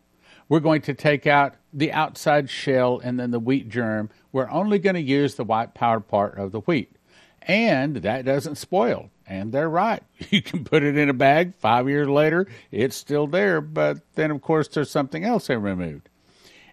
We're 0.50 0.60
going 0.60 0.82
to 0.82 0.96
take 0.96 1.28
out 1.28 1.56
the 1.72 1.92
outside 1.92 2.50
shell 2.50 3.00
and 3.04 3.20
then 3.20 3.32
the 3.32 3.40
wheat 3.40 3.70
germ. 3.70 4.10
We're 4.32 4.50
only 4.50 4.80
going 4.80 4.96
to 4.96 5.02
use 5.02 5.36
the 5.36 5.44
white 5.44 5.76
powder 5.76 6.00
part 6.00 6.38
of 6.38 6.52
the 6.52 6.62
wheat. 6.62 6.96
And 7.44 7.98
that 7.98 8.26
doesn't 8.26 8.56
spoil. 8.56 9.12
And 9.28 9.52
they're 9.52 9.70
right. 9.70 10.04
You 10.32 10.42
can 10.42 10.64
put 10.64 10.84
it 10.84 10.98
in 10.98 11.10
a 11.10 11.14
bag. 11.14 11.54
Five 11.58 11.88
years 11.88 12.08
later, 12.08 12.48
it's 12.72 12.96
still 12.96 13.28
there. 13.28 13.62
But 13.62 14.00
then, 14.16 14.32
of 14.32 14.42
course, 14.42 14.68
there's 14.68 14.92
something 14.92 15.24
else 15.24 15.48
they 15.48 15.56
removed. 15.56 16.10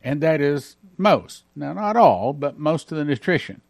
And 0.02 0.22
that 0.22 0.40
is 0.40 0.76
most. 0.96 1.44
Now, 1.54 1.72
not 1.74 1.96
all, 1.96 2.32
but 2.32 2.58
most 2.58 2.90
of 2.90 2.98
the 2.98 3.04
nutrition. 3.04 3.60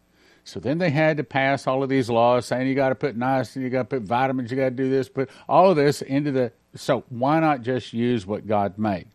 So 0.43 0.61
then 0.61 0.77
they 0.77 0.91
had 0.91 1.17
to 1.17 1.25
pass 1.25 1.67
all 1.67 1.83
of 1.83 1.89
these 1.89 2.09
laws 2.09 2.45
saying 2.45 2.67
you 2.67 2.75
got 2.75 2.89
to 2.89 2.95
put 2.95 3.19
niacin, 3.19 3.61
you 3.61 3.69
got 3.69 3.89
to 3.89 3.99
put 3.99 4.03
vitamins, 4.03 4.49
you 4.49 4.55
got 4.55 4.69
to 4.69 4.71
do 4.71 4.89
this, 4.89 5.09
put 5.09 5.29
all 5.49 5.69
of 5.69 5.75
this 5.75 6.01
into 6.01 6.31
the. 6.31 6.53
So 6.73 7.03
why 7.09 7.41
not 7.41 7.63
just 7.63 7.91
use 7.91 8.25
what 8.25 8.47
God 8.47 8.77
made? 8.77 9.07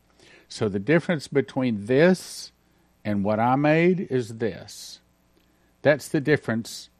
So 0.53 0.69
the 0.69 0.79
difference 0.79 1.29
between 1.29 1.87
this 1.87 2.53
and 3.07 3.25
what 3.25 3.41
I 3.41 3.57
made 3.57 4.01
is 4.11 4.37
this. 4.37 5.01
That's 5.81 6.09
the 6.09 6.21
difference 6.21 6.91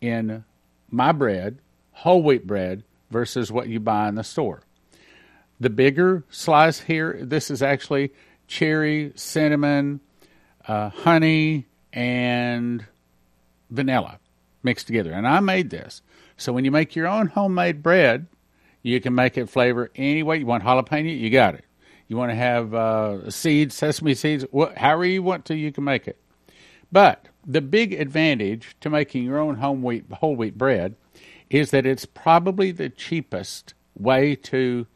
in 0.00 0.44
my 0.88 1.10
bread, 1.10 1.58
whole 1.90 2.22
wheat 2.22 2.46
bread, 2.46 2.84
versus 3.10 3.50
what 3.50 3.68
you 3.68 3.80
buy 3.80 4.08
in 4.08 4.14
the 4.14 4.22
store. 4.22 4.62
The 5.58 5.70
bigger 5.70 6.22
slice 6.30 6.78
here, 6.78 7.18
this 7.20 7.50
is 7.50 7.62
actually 7.62 8.12
cherry, 8.46 9.12
cinnamon, 9.16 9.98
uh, 10.68 10.90
honey, 10.90 11.66
and 11.92 12.86
vanilla 13.70 14.20
mixed 14.62 14.86
together. 14.86 15.12
And 15.12 15.26
I 15.26 15.40
made 15.40 15.70
this. 15.70 16.00
So 16.36 16.52
when 16.52 16.64
you 16.64 16.70
make 16.70 16.94
your 16.94 17.08
own 17.08 17.26
homemade 17.26 17.82
bread, 17.82 18.26
you 18.84 19.00
can 19.00 19.16
make 19.16 19.36
it 19.36 19.48
flavor 19.48 19.90
any 19.96 20.22
way 20.22 20.36
you 20.38 20.46
want. 20.46 20.62
Jalapeno, 20.62 21.18
you 21.18 21.28
got 21.28 21.56
it. 21.56 21.64
You 22.08 22.16
want 22.16 22.30
to 22.30 22.36
have 22.36 22.74
uh, 22.74 23.30
seeds, 23.30 23.74
sesame 23.74 24.14
seeds, 24.14 24.44
however 24.76 25.04
you 25.04 25.22
want 25.22 25.44
to, 25.46 25.54
you 25.54 25.70
can 25.70 25.84
make 25.84 26.08
it. 26.08 26.18
But 26.90 27.26
the 27.46 27.60
big 27.60 27.92
advantage 27.92 28.76
to 28.80 28.90
making 28.90 29.24
your 29.24 29.38
own 29.38 29.56
home 29.56 29.82
wheat, 29.82 30.06
whole 30.10 30.34
wheat 30.34 30.56
bread 30.56 30.96
is 31.50 31.70
that 31.70 31.86
it's 31.86 32.06
probably 32.06 32.72
the 32.72 32.88
cheapest 32.88 33.74
way 33.94 34.34
to 34.34 34.86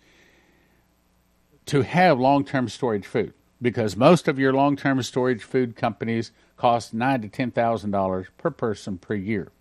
to 1.65 1.83
have 1.83 2.19
long-term 2.19 2.69
storage 2.69 3.07
food 3.07 3.33
because 3.61 3.97
most 3.97 4.27
of 4.27 4.39
your 4.39 4.53
long-term 4.53 5.01
storage 5.03 5.45
food 5.45 5.77
companies 5.77 6.33
cost 6.57 6.93
nine 6.93 7.21
to 7.23 7.29
ten 7.29 7.51
thousand 7.51 7.91
dollars 7.91 8.27
per 8.37 8.51
person 8.51 8.99
per 8.99 9.15
year. 9.15 9.53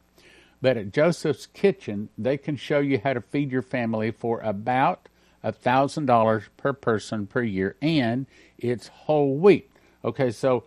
But 0.61 0.77
at 0.77 0.93
Joseph's 0.93 1.47
Kitchen, 1.47 2.09
they 2.17 2.37
can 2.37 2.55
show 2.55 2.79
you 2.79 2.99
how 3.03 3.13
to 3.13 3.21
feed 3.21 3.51
your 3.51 3.61
family 3.61 4.11
for 4.11 4.39
about 4.41 5.09
$1,000 5.43 6.43
per 6.57 6.73
person 6.73 7.27
per 7.27 7.41
year, 7.41 7.75
and 7.81 8.25
it's 8.57 8.87
whole 8.87 9.35
wheat. 9.35 9.69
Okay, 10.03 10.31
so 10.31 10.63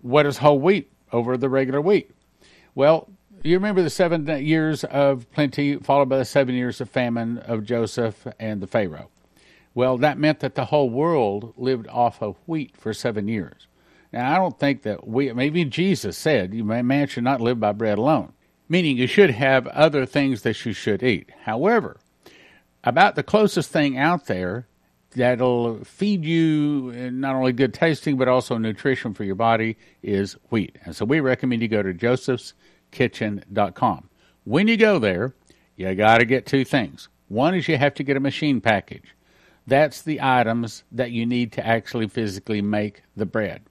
what 0.00 0.26
is 0.26 0.38
whole 0.38 0.58
wheat 0.58 0.90
over 1.12 1.36
the 1.36 1.48
regular 1.48 1.80
wheat? 1.80 2.10
Well, 2.74 3.08
you 3.42 3.56
remember 3.56 3.82
the 3.82 3.90
seven 3.90 4.26
years 4.44 4.84
of 4.84 5.30
plenty, 5.32 5.76
followed 5.76 6.08
by 6.08 6.18
the 6.18 6.24
seven 6.24 6.54
years 6.54 6.80
of 6.80 6.90
famine 6.90 7.38
of 7.38 7.64
Joseph 7.64 8.26
and 8.38 8.60
the 8.60 8.66
Pharaoh. 8.66 9.10
Well, 9.74 9.96
that 9.98 10.18
meant 10.18 10.40
that 10.40 10.56
the 10.56 10.66
whole 10.66 10.90
world 10.90 11.54
lived 11.56 11.88
off 11.88 12.22
of 12.22 12.36
wheat 12.46 12.76
for 12.76 12.92
seven 12.92 13.28
years. 13.28 13.66
Now, 14.12 14.34
I 14.34 14.36
don't 14.36 14.58
think 14.58 14.82
that 14.82 15.06
we, 15.06 15.32
maybe 15.32 15.64
Jesus 15.64 16.18
said, 16.18 16.52
man 16.52 17.06
should 17.06 17.24
not 17.24 17.40
live 17.40 17.60
by 17.60 17.72
bread 17.72 17.96
alone, 17.96 18.32
meaning 18.68 18.96
you 18.96 19.06
should 19.06 19.30
have 19.30 19.68
other 19.68 20.04
things 20.04 20.42
that 20.42 20.66
you 20.66 20.72
should 20.72 21.02
eat. 21.02 21.30
However, 21.44 21.98
about 22.84 23.14
the 23.14 23.22
closest 23.22 23.70
thing 23.70 23.98
out 23.98 24.26
there 24.26 24.66
that'll 25.16 25.82
feed 25.84 26.24
you 26.24 26.92
not 27.10 27.34
only 27.34 27.52
good 27.52 27.74
tasting 27.74 28.16
but 28.16 28.28
also 28.28 28.56
nutrition 28.56 29.14
for 29.14 29.24
your 29.24 29.34
body 29.34 29.76
is 30.02 30.36
wheat. 30.50 30.76
And 30.84 30.94
so 30.94 31.04
we 31.04 31.20
recommend 31.20 31.62
you 31.62 31.68
go 31.68 31.82
to 31.82 31.92
josephskitchen.com. 31.92 34.08
When 34.44 34.68
you 34.68 34.76
go 34.76 34.98
there, 34.98 35.34
you 35.76 35.94
got 35.94 36.18
to 36.18 36.24
get 36.24 36.46
two 36.46 36.64
things. 36.64 37.08
One 37.28 37.54
is 37.54 37.68
you 37.68 37.76
have 37.76 37.94
to 37.94 38.02
get 38.02 38.16
a 38.16 38.20
machine 38.20 38.60
package. 38.60 39.14
That's 39.66 40.02
the 40.02 40.20
items 40.20 40.84
that 40.92 41.10
you 41.10 41.26
need 41.26 41.52
to 41.52 41.66
actually 41.66 42.08
physically 42.08 42.62
make 42.62 43.02
the 43.16 43.26
bread. 43.26 43.62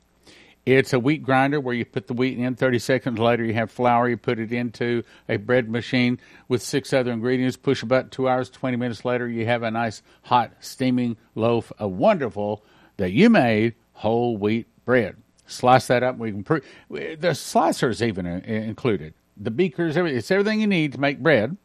It's 0.65 0.93
a 0.93 0.99
wheat 0.99 1.23
grinder 1.23 1.59
where 1.59 1.73
you 1.73 1.85
put 1.85 2.07
the 2.07 2.13
wheat 2.13 2.37
in. 2.37 2.55
30 2.55 2.79
seconds 2.79 3.19
later, 3.19 3.43
you 3.43 3.53
have 3.53 3.71
flour. 3.71 4.07
You 4.07 4.17
put 4.17 4.39
it 4.39 4.51
into 4.51 5.03
a 5.27 5.37
bread 5.37 5.69
machine 5.69 6.19
with 6.47 6.61
six 6.61 6.93
other 6.93 7.11
ingredients. 7.11 7.57
Push 7.57 7.81
a 7.81 7.85
button. 7.85 8.09
Two 8.09 8.29
hours, 8.29 8.49
20 8.49 8.77
minutes 8.77 9.03
later, 9.05 9.27
you 9.27 9.45
have 9.45 9.63
a 9.63 9.71
nice, 9.71 10.01
hot, 10.23 10.51
steaming 10.59 11.17
loaf 11.33 11.71
of 11.79 11.91
wonderful 11.91 12.63
that 12.97 13.11
you 13.11 13.29
made 13.29 13.75
whole 13.93 14.37
wheat 14.37 14.67
bread. 14.85 15.15
Slice 15.47 15.87
that 15.87 16.03
up. 16.03 16.17
We 16.17 16.31
can 16.31 16.43
pr- 16.43 16.59
the 16.89 17.33
slicers 17.33 18.05
even 18.05 18.27
uh, 18.27 18.41
included. 18.45 19.13
The 19.35 19.51
beakers, 19.51 19.97
it's 19.97 20.29
everything 20.29 20.61
you 20.61 20.67
need 20.67 20.93
to 20.93 20.99
make 20.99 21.19
bread. 21.19 21.57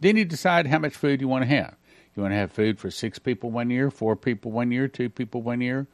Then 0.00 0.16
you 0.16 0.24
decide 0.24 0.66
how 0.66 0.78
much 0.78 0.94
food 0.94 1.20
you 1.20 1.28
want 1.28 1.42
to 1.42 1.48
have. 1.48 1.76
You 2.14 2.22
want 2.22 2.32
to 2.32 2.38
have 2.38 2.52
food 2.52 2.78
for 2.78 2.90
six 2.90 3.18
people 3.18 3.50
one 3.50 3.68
year, 3.68 3.90
four 3.90 4.16
people 4.16 4.50
one 4.50 4.72
year, 4.72 4.88
two 4.88 5.10
people 5.10 5.42
one 5.42 5.60
year, 5.60 5.86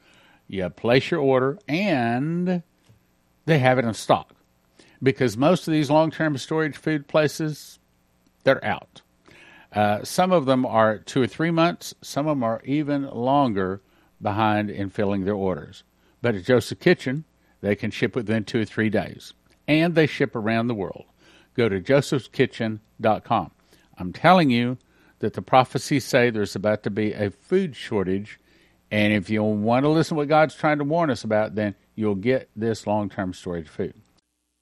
you 0.47 0.69
place 0.69 1.11
your 1.11 1.19
order, 1.19 1.57
and 1.67 2.63
they 3.45 3.59
have 3.59 3.79
it 3.79 3.85
in 3.85 3.93
stock. 3.93 4.35
Because 5.01 5.35
most 5.35 5.67
of 5.67 5.73
these 5.73 5.89
long 5.89 6.11
term 6.11 6.37
storage 6.37 6.77
food 6.77 7.07
places, 7.07 7.79
they're 8.43 8.63
out. 8.63 9.01
Uh, 9.73 10.03
some 10.03 10.31
of 10.31 10.45
them 10.45 10.65
are 10.65 10.99
two 10.99 11.21
or 11.21 11.27
three 11.27 11.51
months, 11.51 11.93
some 12.01 12.27
of 12.27 12.37
them 12.37 12.43
are 12.43 12.61
even 12.63 13.09
longer 13.09 13.81
behind 14.21 14.69
in 14.69 14.89
filling 14.89 15.25
their 15.25 15.33
orders. 15.33 15.83
But 16.21 16.35
at 16.35 16.45
Joseph 16.45 16.79
Kitchen, 16.79 17.25
they 17.61 17.75
can 17.75 17.91
ship 17.91 18.15
within 18.15 18.43
two 18.43 18.61
or 18.61 18.65
three 18.65 18.89
days. 18.89 19.33
And 19.67 19.95
they 19.95 20.07
ship 20.07 20.35
around 20.35 20.67
the 20.67 20.75
world. 20.75 21.05
Go 21.55 21.69
to 21.69 21.81
josephskitchen.com. 21.81 23.51
I'm 23.97 24.13
telling 24.13 24.49
you 24.49 24.77
that 25.19 25.33
the 25.33 25.41
prophecies 25.41 26.05
say 26.05 26.29
there's 26.29 26.55
about 26.55 26.83
to 26.83 26.89
be 26.89 27.13
a 27.13 27.31
food 27.31 27.75
shortage 27.75 28.39
and 28.93 29.11
if 29.11 29.27
you 29.27 29.41
want 29.41 29.85
to 29.85 29.89
listen 29.89 30.09
to 30.09 30.19
what 30.19 30.27
God's 30.27 30.53
trying 30.53 30.77
to 30.77 30.83
warn 30.83 31.09
us 31.09 31.23
about, 31.23 31.55
then 31.55 31.73
you'll 31.95 32.13
get 32.13 32.47
this 32.55 32.85
long 32.85 33.09
term 33.09 33.33
storage 33.33 33.67
food. 33.67 33.95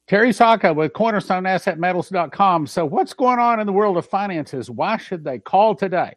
Terry 0.07 0.31
Saka 0.31 0.73
with 0.73 0.93
CornerstoneAssetMetals.com. 0.93 2.65
So, 2.65 2.85
what's 2.85 3.13
going 3.13 3.39
on 3.39 3.59
in 3.59 3.67
the 3.67 3.73
world 3.73 3.97
of 3.97 4.05
finances? 4.05 4.69
Why 4.69 4.95
should 4.95 5.25
they 5.25 5.37
call 5.37 5.75
today? 5.75 6.13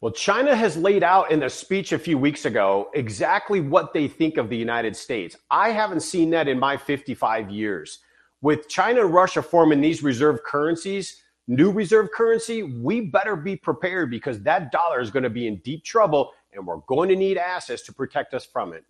Well, 0.00 0.10
China 0.10 0.56
has 0.56 0.76
laid 0.76 1.04
out 1.04 1.30
in 1.30 1.44
a 1.44 1.50
speech 1.50 1.92
a 1.92 1.98
few 1.98 2.18
weeks 2.18 2.44
ago 2.44 2.90
exactly 2.94 3.60
what 3.60 3.94
they 3.94 4.08
think 4.08 4.36
of 4.36 4.48
the 4.48 4.56
United 4.56 4.96
States. 4.96 5.36
I 5.48 5.70
haven't 5.70 6.00
seen 6.00 6.30
that 6.30 6.48
in 6.48 6.58
my 6.58 6.76
55 6.76 7.50
years. 7.50 8.00
With 8.40 8.68
China 8.68 9.02
and 9.04 9.14
Russia 9.14 9.42
forming 9.42 9.80
these 9.80 10.02
reserve 10.02 10.42
currencies, 10.44 11.22
new 11.46 11.70
reserve 11.70 12.10
currency, 12.12 12.64
we 12.64 13.00
better 13.00 13.36
be 13.36 13.54
prepared 13.54 14.10
because 14.10 14.42
that 14.42 14.72
dollar 14.72 15.00
is 15.00 15.12
going 15.12 15.22
to 15.22 15.30
be 15.30 15.46
in 15.46 15.58
deep 15.58 15.84
trouble 15.84 16.32
and 16.52 16.66
we're 16.66 16.78
going 16.86 17.08
to 17.08 17.16
need 17.16 17.38
assets 17.38 17.82
to 17.82 17.92
protect 17.92 18.34
us 18.34 18.44
from 18.44 18.72
it. 18.72 18.84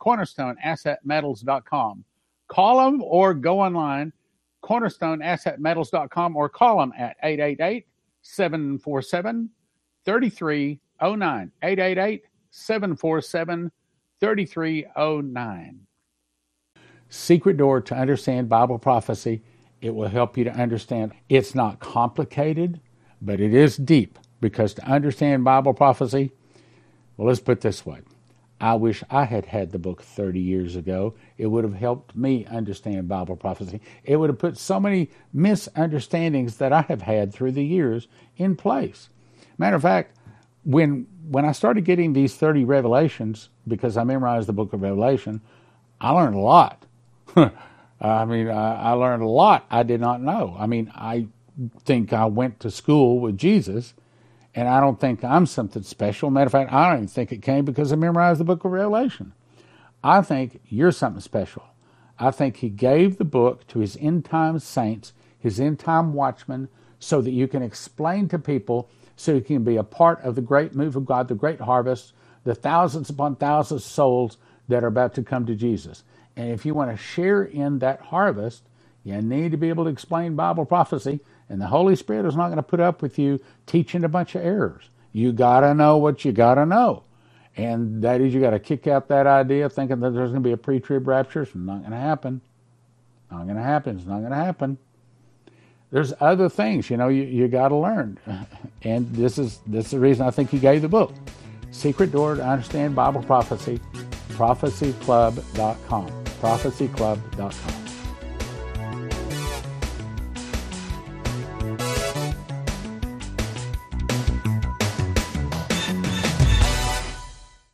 CornerstoneAssetMetals.com. 0.00 2.04
Call 2.48 2.84
them 2.84 3.02
or 3.02 3.34
go 3.34 3.60
online, 3.60 4.12
CornerstoneAssetMetals.com, 4.64 6.36
or 6.36 6.48
call 6.48 6.78
them 6.78 6.92
at 6.96 7.16
888 7.22 7.86
747 8.22 9.50
3309. 10.04 11.52
888 11.62 12.22
747 12.50 13.70
3309. 14.20 15.80
Secret 17.08 17.56
door 17.56 17.80
to 17.80 17.94
understand 17.94 18.48
Bible 18.48 18.78
prophecy. 18.78 19.42
It 19.80 19.94
will 19.94 20.08
help 20.08 20.36
you 20.36 20.44
to 20.44 20.52
understand. 20.52 21.12
It's 21.28 21.54
not 21.54 21.80
complicated, 21.80 22.80
but 23.22 23.40
it 23.40 23.54
is 23.54 23.76
deep 23.76 24.18
because 24.40 24.74
to 24.74 24.84
understand 24.84 25.44
Bible 25.44 25.74
prophecy, 25.74 26.32
well, 27.20 27.28
let's 27.28 27.40
put 27.40 27.60
this 27.60 27.84
way. 27.84 28.00
I 28.62 28.76
wish 28.76 29.04
I 29.10 29.24
had 29.24 29.44
had 29.44 29.72
the 29.72 29.78
book 29.78 30.00
30 30.00 30.40
years 30.40 30.74
ago. 30.74 31.12
It 31.36 31.48
would 31.48 31.64
have 31.64 31.74
helped 31.74 32.16
me 32.16 32.46
understand 32.46 33.08
Bible 33.08 33.36
prophecy. 33.36 33.82
It 34.04 34.16
would 34.16 34.30
have 34.30 34.38
put 34.38 34.56
so 34.56 34.80
many 34.80 35.10
misunderstandings 35.30 36.56
that 36.56 36.72
I 36.72 36.80
have 36.80 37.02
had 37.02 37.34
through 37.34 37.52
the 37.52 37.62
years 37.62 38.08
in 38.38 38.56
place. 38.56 39.10
Matter 39.58 39.76
of 39.76 39.82
fact, 39.82 40.16
when 40.64 41.06
when 41.28 41.44
I 41.44 41.52
started 41.52 41.84
getting 41.84 42.14
these 42.14 42.36
30 42.36 42.64
revelations, 42.64 43.50
because 43.68 43.98
I 43.98 44.04
memorized 44.04 44.48
the 44.48 44.54
book 44.54 44.72
of 44.72 44.80
Revelation, 44.80 45.42
I 46.00 46.12
learned 46.12 46.36
a 46.36 46.38
lot. 46.38 46.86
I 48.00 48.24
mean, 48.24 48.48
I, 48.48 48.76
I 48.76 48.90
learned 48.92 49.22
a 49.22 49.28
lot 49.28 49.66
I 49.70 49.82
did 49.82 50.00
not 50.00 50.22
know. 50.22 50.56
I 50.58 50.66
mean, 50.66 50.90
I 50.94 51.26
think 51.84 52.14
I 52.14 52.24
went 52.24 52.60
to 52.60 52.70
school 52.70 53.20
with 53.20 53.36
Jesus 53.36 53.92
and 54.60 54.68
I 54.68 54.78
don't 54.78 55.00
think 55.00 55.24
I'm 55.24 55.46
something 55.46 55.82
special. 55.82 56.28
Matter 56.28 56.44
of 56.44 56.52
fact, 56.52 56.70
I 56.70 56.90
don't 56.90 56.98
even 56.98 57.08
think 57.08 57.32
it 57.32 57.40
came 57.40 57.64
because 57.64 57.94
I 57.94 57.96
memorized 57.96 58.40
the 58.40 58.44
book 58.44 58.62
of 58.62 58.72
Revelation. 58.72 59.32
I 60.04 60.20
think 60.20 60.60
you're 60.68 60.92
something 60.92 61.22
special. 61.22 61.62
I 62.18 62.30
think 62.30 62.58
he 62.58 62.68
gave 62.68 63.16
the 63.16 63.24
book 63.24 63.66
to 63.68 63.78
his 63.78 63.96
end 63.98 64.26
time 64.26 64.58
saints, 64.58 65.14
his 65.38 65.58
end 65.58 65.78
time 65.78 66.12
watchmen, 66.12 66.68
so 66.98 67.22
that 67.22 67.30
you 67.30 67.48
can 67.48 67.62
explain 67.62 68.28
to 68.28 68.38
people, 68.38 68.90
so 69.16 69.32
you 69.32 69.40
can 69.40 69.64
be 69.64 69.76
a 69.76 69.82
part 69.82 70.20
of 70.20 70.34
the 70.34 70.42
great 70.42 70.74
move 70.74 70.94
of 70.94 71.06
God, 71.06 71.28
the 71.28 71.34
great 71.34 71.62
harvest, 71.62 72.12
the 72.44 72.54
thousands 72.54 73.08
upon 73.08 73.36
thousands 73.36 73.86
of 73.86 73.90
souls 73.90 74.36
that 74.68 74.84
are 74.84 74.88
about 74.88 75.14
to 75.14 75.22
come 75.22 75.46
to 75.46 75.54
Jesus. 75.54 76.02
And 76.36 76.50
if 76.50 76.66
you 76.66 76.74
want 76.74 76.90
to 76.90 76.98
share 76.98 77.44
in 77.44 77.78
that 77.78 78.02
harvest, 78.02 78.64
you 79.04 79.22
need 79.22 79.52
to 79.52 79.56
be 79.56 79.70
able 79.70 79.84
to 79.84 79.90
explain 79.90 80.36
Bible 80.36 80.66
prophecy 80.66 81.20
and 81.50 81.60
the 81.60 81.66
Holy 81.66 81.96
Spirit 81.96 82.26
is 82.26 82.36
not 82.36 82.46
going 82.46 82.56
to 82.56 82.62
put 82.62 82.80
up 82.80 83.02
with 83.02 83.18
you 83.18 83.40
teaching 83.66 84.04
a 84.04 84.08
bunch 84.08 84.36
of 84.36 84.42
errors. 84.42 84.88
You 85.12 85.32
got 85.32 85.60
to 85.60 85.74
know 85.74 85.98
what 85.98 86.24
you 86.24 86.30
got 86.30 86.54
to 86.54 86.64
know. 86.64 87.02
And 87.56 88.02
that 88.02 88.20
is, 88.20 88.32
you 88.32 88.40
got 88.40 88.50
to 88.50 88.60
kick 88.60 88.86
out 88.86 89.08
that 89.08 89.26
idea 89.26 89.68
thinking 89.68 89.98
that 90.00 90.14
there's 90.14 90.30
going 90.30 90.42
to 90.42 90.48
be 90.48 90.52
a 90.52 90.56
pre 90.56 90.78
trib 90.78 91.08
rapture. 91.08 91.42
It's 91.42 91.54
not 91.54 91.80
going 91.80 91.90
to 91.90 91.96
happen. 91.96 92.40
Not 93.30 93.44
going 93.44 93.56
to 93.56 93.62
happen. 93.62 93.96
It's 93.96 94.06
not 94.06 94.20
going 94.20 94.30
to 94.30 94.36
happen. 94.36 94.78
There's 95.90 96.12
other 96.20 96.48
things, 96.48 96.88
you 96.88 96.96
know, 96.96 97.08
you, 97.08 97.24
you 97.24 97.48
got 97.48 97.68
to 97.68 97.76
learn. 97.76 98.18
And 98.82 99.12
this 99.14 99.36
is, 99.36 99.60
this 99.66 99.84
is 99.86 99.90
the 99.90 100.00
reason 100.00 100.26
I 100.26 100.30
think 100.30 100.48
he 100.48 100.58
gave 100.58 100.80
the 100.80 100.88
book 100.88 101.12
Secret 101.70 102.12
Door 102.12 102.36
to 102.36 102.46
Understand 102.46 102.94
Bible 102.94 103.22
Prophecy, 103.22 103.78
prophecyclub.com. 104.30 106.06
Prophecyclub.com. 106.40 107.89